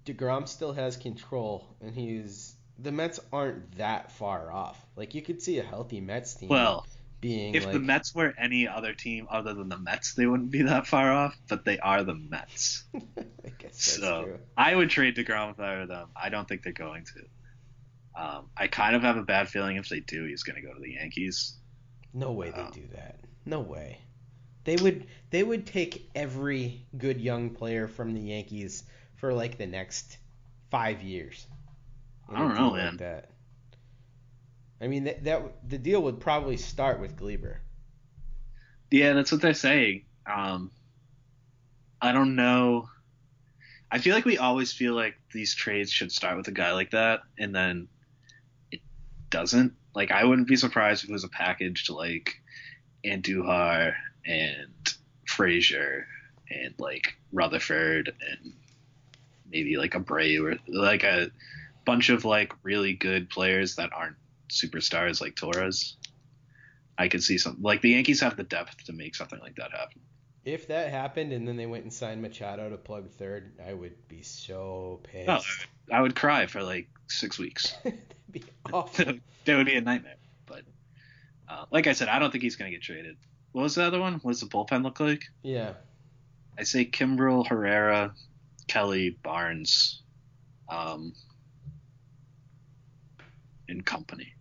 [0.05, 4.83] DeGrom still has control, and he's the Mets aren't that far off.
[4.95, 6.85] Like you could see a healthy Mets team Well,
[7.21, 10.51] being if like the Mets were any other team other than the Mets, they wouldn't
[10.51, 11.35] be that far off.
[11.47, 12.99] But they are the Mets, I
[13.57, 14.39] guess that's so true.
[14.57, 16.09] I would trade Degrom if I were them.
[16.15, 18.21] I don't think they're going to.
[18.21, 20.73] Um, I kind of have a bad feeling if they do, he's going to go
[20.73, 21.57] to the Yankees.
[22.13, 23.19] No way they Um, do that.
[23.45, 23.99] No way.
[24.65, 28.83] They would they would take every good young player from the Yankees
[29.15, 30.17] for like the next
[30.69, 31.47] five years.
[32.29, 32.97] I don't know, deal like man.
[32.97, 33.29] that.
[34.81, 37.57] I mean that, that the deal would probably start with Gleyber.
[38.91, 40.05] Yeah, that's what they're saying.
[40.25, 40.71] Um,
[42.01, 42.89] I don't know.
[43.89, 46.91] I feel like we always feel like these trades should start with a guy like
[46.91, 47.87] that, and then
[48.71, 48.81] it
[49.29, 49.73] doesn't.
[49.95, 52.41] Like, I wouldn't be surprised if it was a package to like
[53.05, 53.93] Andujar
[54.25, 54.93] and
[55.27, 56.07] Frazier
[56.49, 58.53] and like Rutherford and
[59.49, 61.31] maybe like a Bray or like a
[61.85, 64.15] bunch of like really good players that aren't
[64.49, 65.97] superstars like Torres.
[66.97, 69.71] I could see some like the Yankees have the depth to make something like that
[69.71, 70.01] happen.
[70.45, 74.07] If that happened and then they went and signed Machado to plug third, I would
[74.07, 75.29] be so pissed.
[75.29, 75.41] Oh,
[75.91, 77.73] I would cry for like six weeks.
[77.83, 79.05] That'd be awful.
[79.45, 80.17] that would be a nightmare.
[80.45, 80.63] But
[81.47, 83.17] uh, like I said, I don't think he's gonna get traded.
[83.53, 84.15] What was the other one?
[84.21, 85.23] What does the bullpen look like?
[85.41, 85.73] yeah.
[86.55, 88.13] I say Kimbrel, Herrera,
[88.67, 90.03] Kelly, Barnes,
[90.69, 91.13] um,
[93.67, 94.33] and company.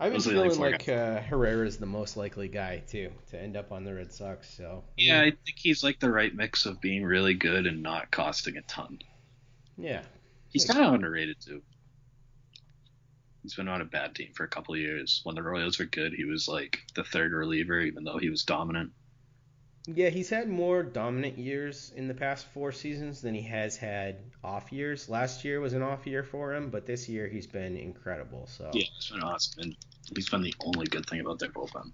[0.00, 2.82] I've been Those are the only feeling four like uh, is the most likely guy
[2.88, 4.50] too to end up on the Red Sox.
[4.50, 8.10] So Yeah, I think he's like the right mix of being really good and not
[8.10, 8.98] costing a ton.
[9.76, 10.02] yeah,
[10.48, 11.62] He's kind of underrated too.
[13.42, 15.20] He's been on a bad team for a couple of years.
[15.22, 18.44] When the Royals were good, he was like the third reliever, even though he was
[18.44, 18.92] dominant.
[19.86, 20.08] Yeah.
[20.08, 24.72] He's had more dominant years in the past four seasons than he has had off
[24.72, 25.08] years.
[25.08, 28.46] Last year was an off year for him, but this year he's been incredible.
[28.46, 29.62] So Yeah, it's been awesome.
[29.62, 29.76] And
[30.14, 31.92] he's been the only good thing about their bullpen.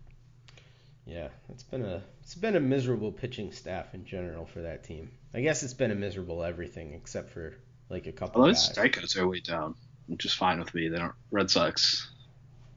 [1.06, 5.10] yeah, it's been a it's been a miserable pitching staff in general for that team.
[5.34, 7.54] I guess it's been a miserable everything except for
[7.88, 8.70] like a couple Although guys.
[8.72, 9.74] strikeouts are way down,
[10.06, 10.88] which is fine with me.
[10.88, 11.14] They don't.
[11.32, 12.08] Red Sox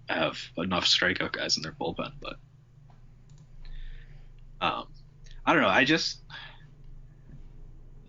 [0.09, 2.37] have enough strikeout guys in their bullpen, but
[4.61, 4.87] um,
[5.45, 5.67] I don't know.
[5.69, 6.19] I just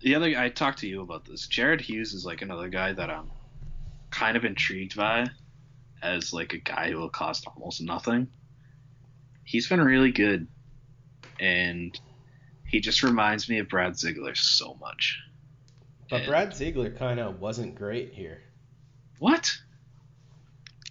[0.01, 1.47] the other I talked to you about this.
[1.47, 3.31] Jared Hughes is like another guy that I'm
[4.11, 5.27] kind of intrigued by
[6.01, 8.27] as like a guy who will cost almost nothing.
[9.43, 10.47] He's been really good,
[11.39, 11.99] and
[12.65, 15.19] he just reminds me of Brad Ziegler so much.
[16.09, 18.41] But And- Brad Ziegler kind of wasn't great here.
[19.19, 19.51] What?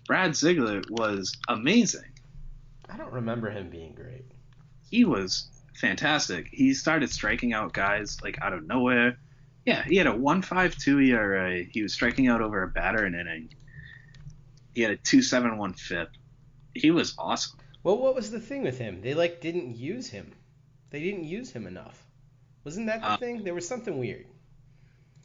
[0.07, 2.13] Brad Ziegler was amazing.
[2.89, 4.25] I don't remember him being great.
[4.91, 6.49] He was fantastic.
[6.51, 9.19] He started striking out guys like out of nowhere.
[9.67, 11.63] Yeah, he had a 1.52 ERA.
[11.65, 13.55] He was striking out over a batter an inning.
[14.75, 16.11] He had a 2.71 FIP.
[16.75, 17.59] He was awesome.
[17.83, 19.01] Well, what was the thing with him?
[19.01, 20.33] They like didn't use him.
[20.91, 22.05] They didn't use him enough.
[22.65, 23.45] Wasn't that the Uh, thing?
[23.45, 24.27] There was something weird.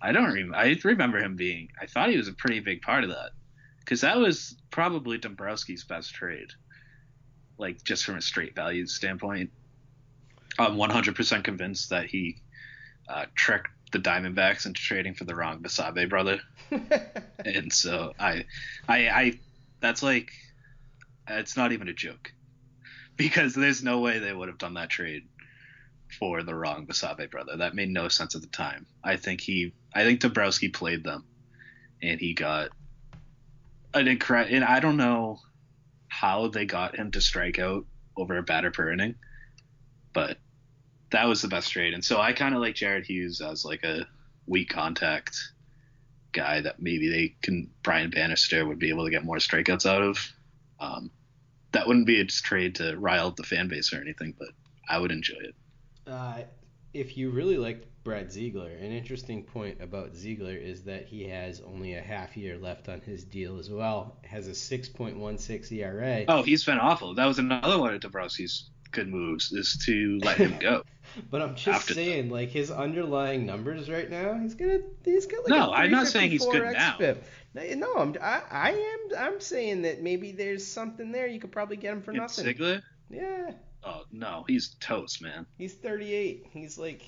[0.01, 0.55] I don't remember.
[0.55, 1.69] I remember him being.
[1.81, 3.31] I thought he was a pretty big part of that
[3.79, 6.49] because that was probably Dombrowski's best trade.
[7.57, 9.51] Like just from a straight value standpoint,
[10.57, 12.37] I'm 100% convinced that he
[13.07, 16.39] uh, tricked the Diamondbacks into trading for the wrong Basabe brother,
[17.45, 18.45] and so I,
[18.87, 19.39] I, I,
[19.79, 20.31] that's like,
[21.27, 22.31] it's not even a joke,
[23.15, 25.23] because there's no way they would have done that trade
[26.17, 27.57] for the wrong Basabe brother.
[27.57, 28.85] That made no sense at the time.
[29.03, 31.25] I think he, I think Dombrowski played them,
[32.01, 32.69] and he got
[33.93, 34.55] an incredible.
[34.55, 35.39] And I don't know
[36.07, 37.85] how they got him to strike out
[38.17, 39.15] over a batter per inning,
[40.13, 40.37] but
[41.11, 41.93] that was the best trade.
[41.93, 44.07] And so I kind of like Jared Hughes as like a
[44.45, 45.37] weak contact
[46.31, 50.01] guy that maybe they can Brian Bannister would be able to get more strikeouts out
[50.01, 50.33] of.
[50.79, 51.11] Um,
[51.71, 54.49] that wouldn't be a trade to rile up the fan base or anything, but
[54.87, 55.55] I would enjoy it.
[56.07, 56.41] Uh,
[56.93, 61.61] if you really liked Brad Ziegler, an interesting point about Ziegler is that he has
[61.61, 64.17] only a half year left on his deal as well.
[64.23, 66.25] Has a 6.16 ERA.
[66.27, 67.13] Oh, he's been awful.
[67.13, 70.83] That was another one of Dombrowski's good moves is to let him go.
[71.31, 75.49] but I'm just saying, like his underlying numbers right now, he's gonna he's got like
[75.49, 77.15] No, I'm not saying he's good 354
[77.53, 77.75] now.
[77.75, 81.27] No, I'm I, I am I'm saying that maybe there's something there.
[81.27, 82.81] You could probably get him for In nothing.
[83.09, 83.51] Yeah,
[83.83, 85.45] Oh no, he's toast, man.
[85.57, 86.47] he's 38.
[86.51, 87.01] He's like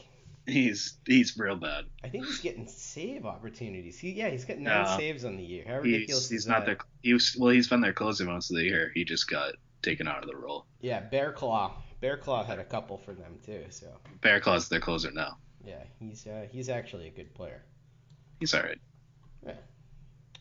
[0.47, 1.85] He's he's real bad.
[2.03, 3.99] I think he's getting save opportunities.
[3.99, 4.97] He yeah, he's got nine No.
[4.97, 5.63] saves on the year.
[5.67, 6.65] How ridiculous He's he's not that?
[6.65, 8.91] their he was well he's been their closer most of the year.
[8.95, 10.65] He just got taken out of the role.
[10.81, 11.73] Yeah, Bear Claw.
[11.99, 13.63] Bear Claw had a couple for them too.
[13.69, 13.87] So
[14.21, 15.37] Bear Claw's their closer now.
[15.65, 17.63] yeah, he's uh, he's actually a good player.
[18.39, 18.79] He's all right.
[19.45, 19.53] Yeah.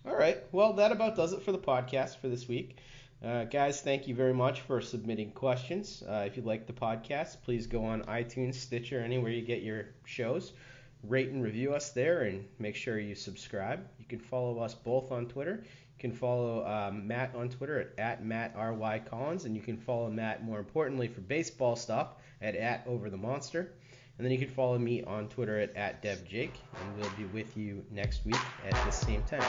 [0.07, 0.39] All right.
[0.53, 2.79] Well, that about does it for the podcast for this week.
[3.23, 6.03] Uh, guys, thank you very much for submitting questions.
[6.09, 9.89] Uh, if you like the podcast, please go on iTunes, Stitcher, anywhere you get your
[10.07, 10.55] shows.
[11.03, 13.87] Rate and review us there and make sure you subscribe.
[13.99, 15.65] You can follow us both on Twitter.
[16.01, 19.01] You can follow um, Matt on Twitter at, at Matt R.Y.
[19.01, 23.19] Collins, and you can follow Matt, more importantly, for baseball stuff at, at Over the
[23.19, 23.73] Monster.
[24.17, 27.55] And then you can follow me on Twitter at, at DevJake, and we'll be with
[27.55, 29.45] you next week at the same time.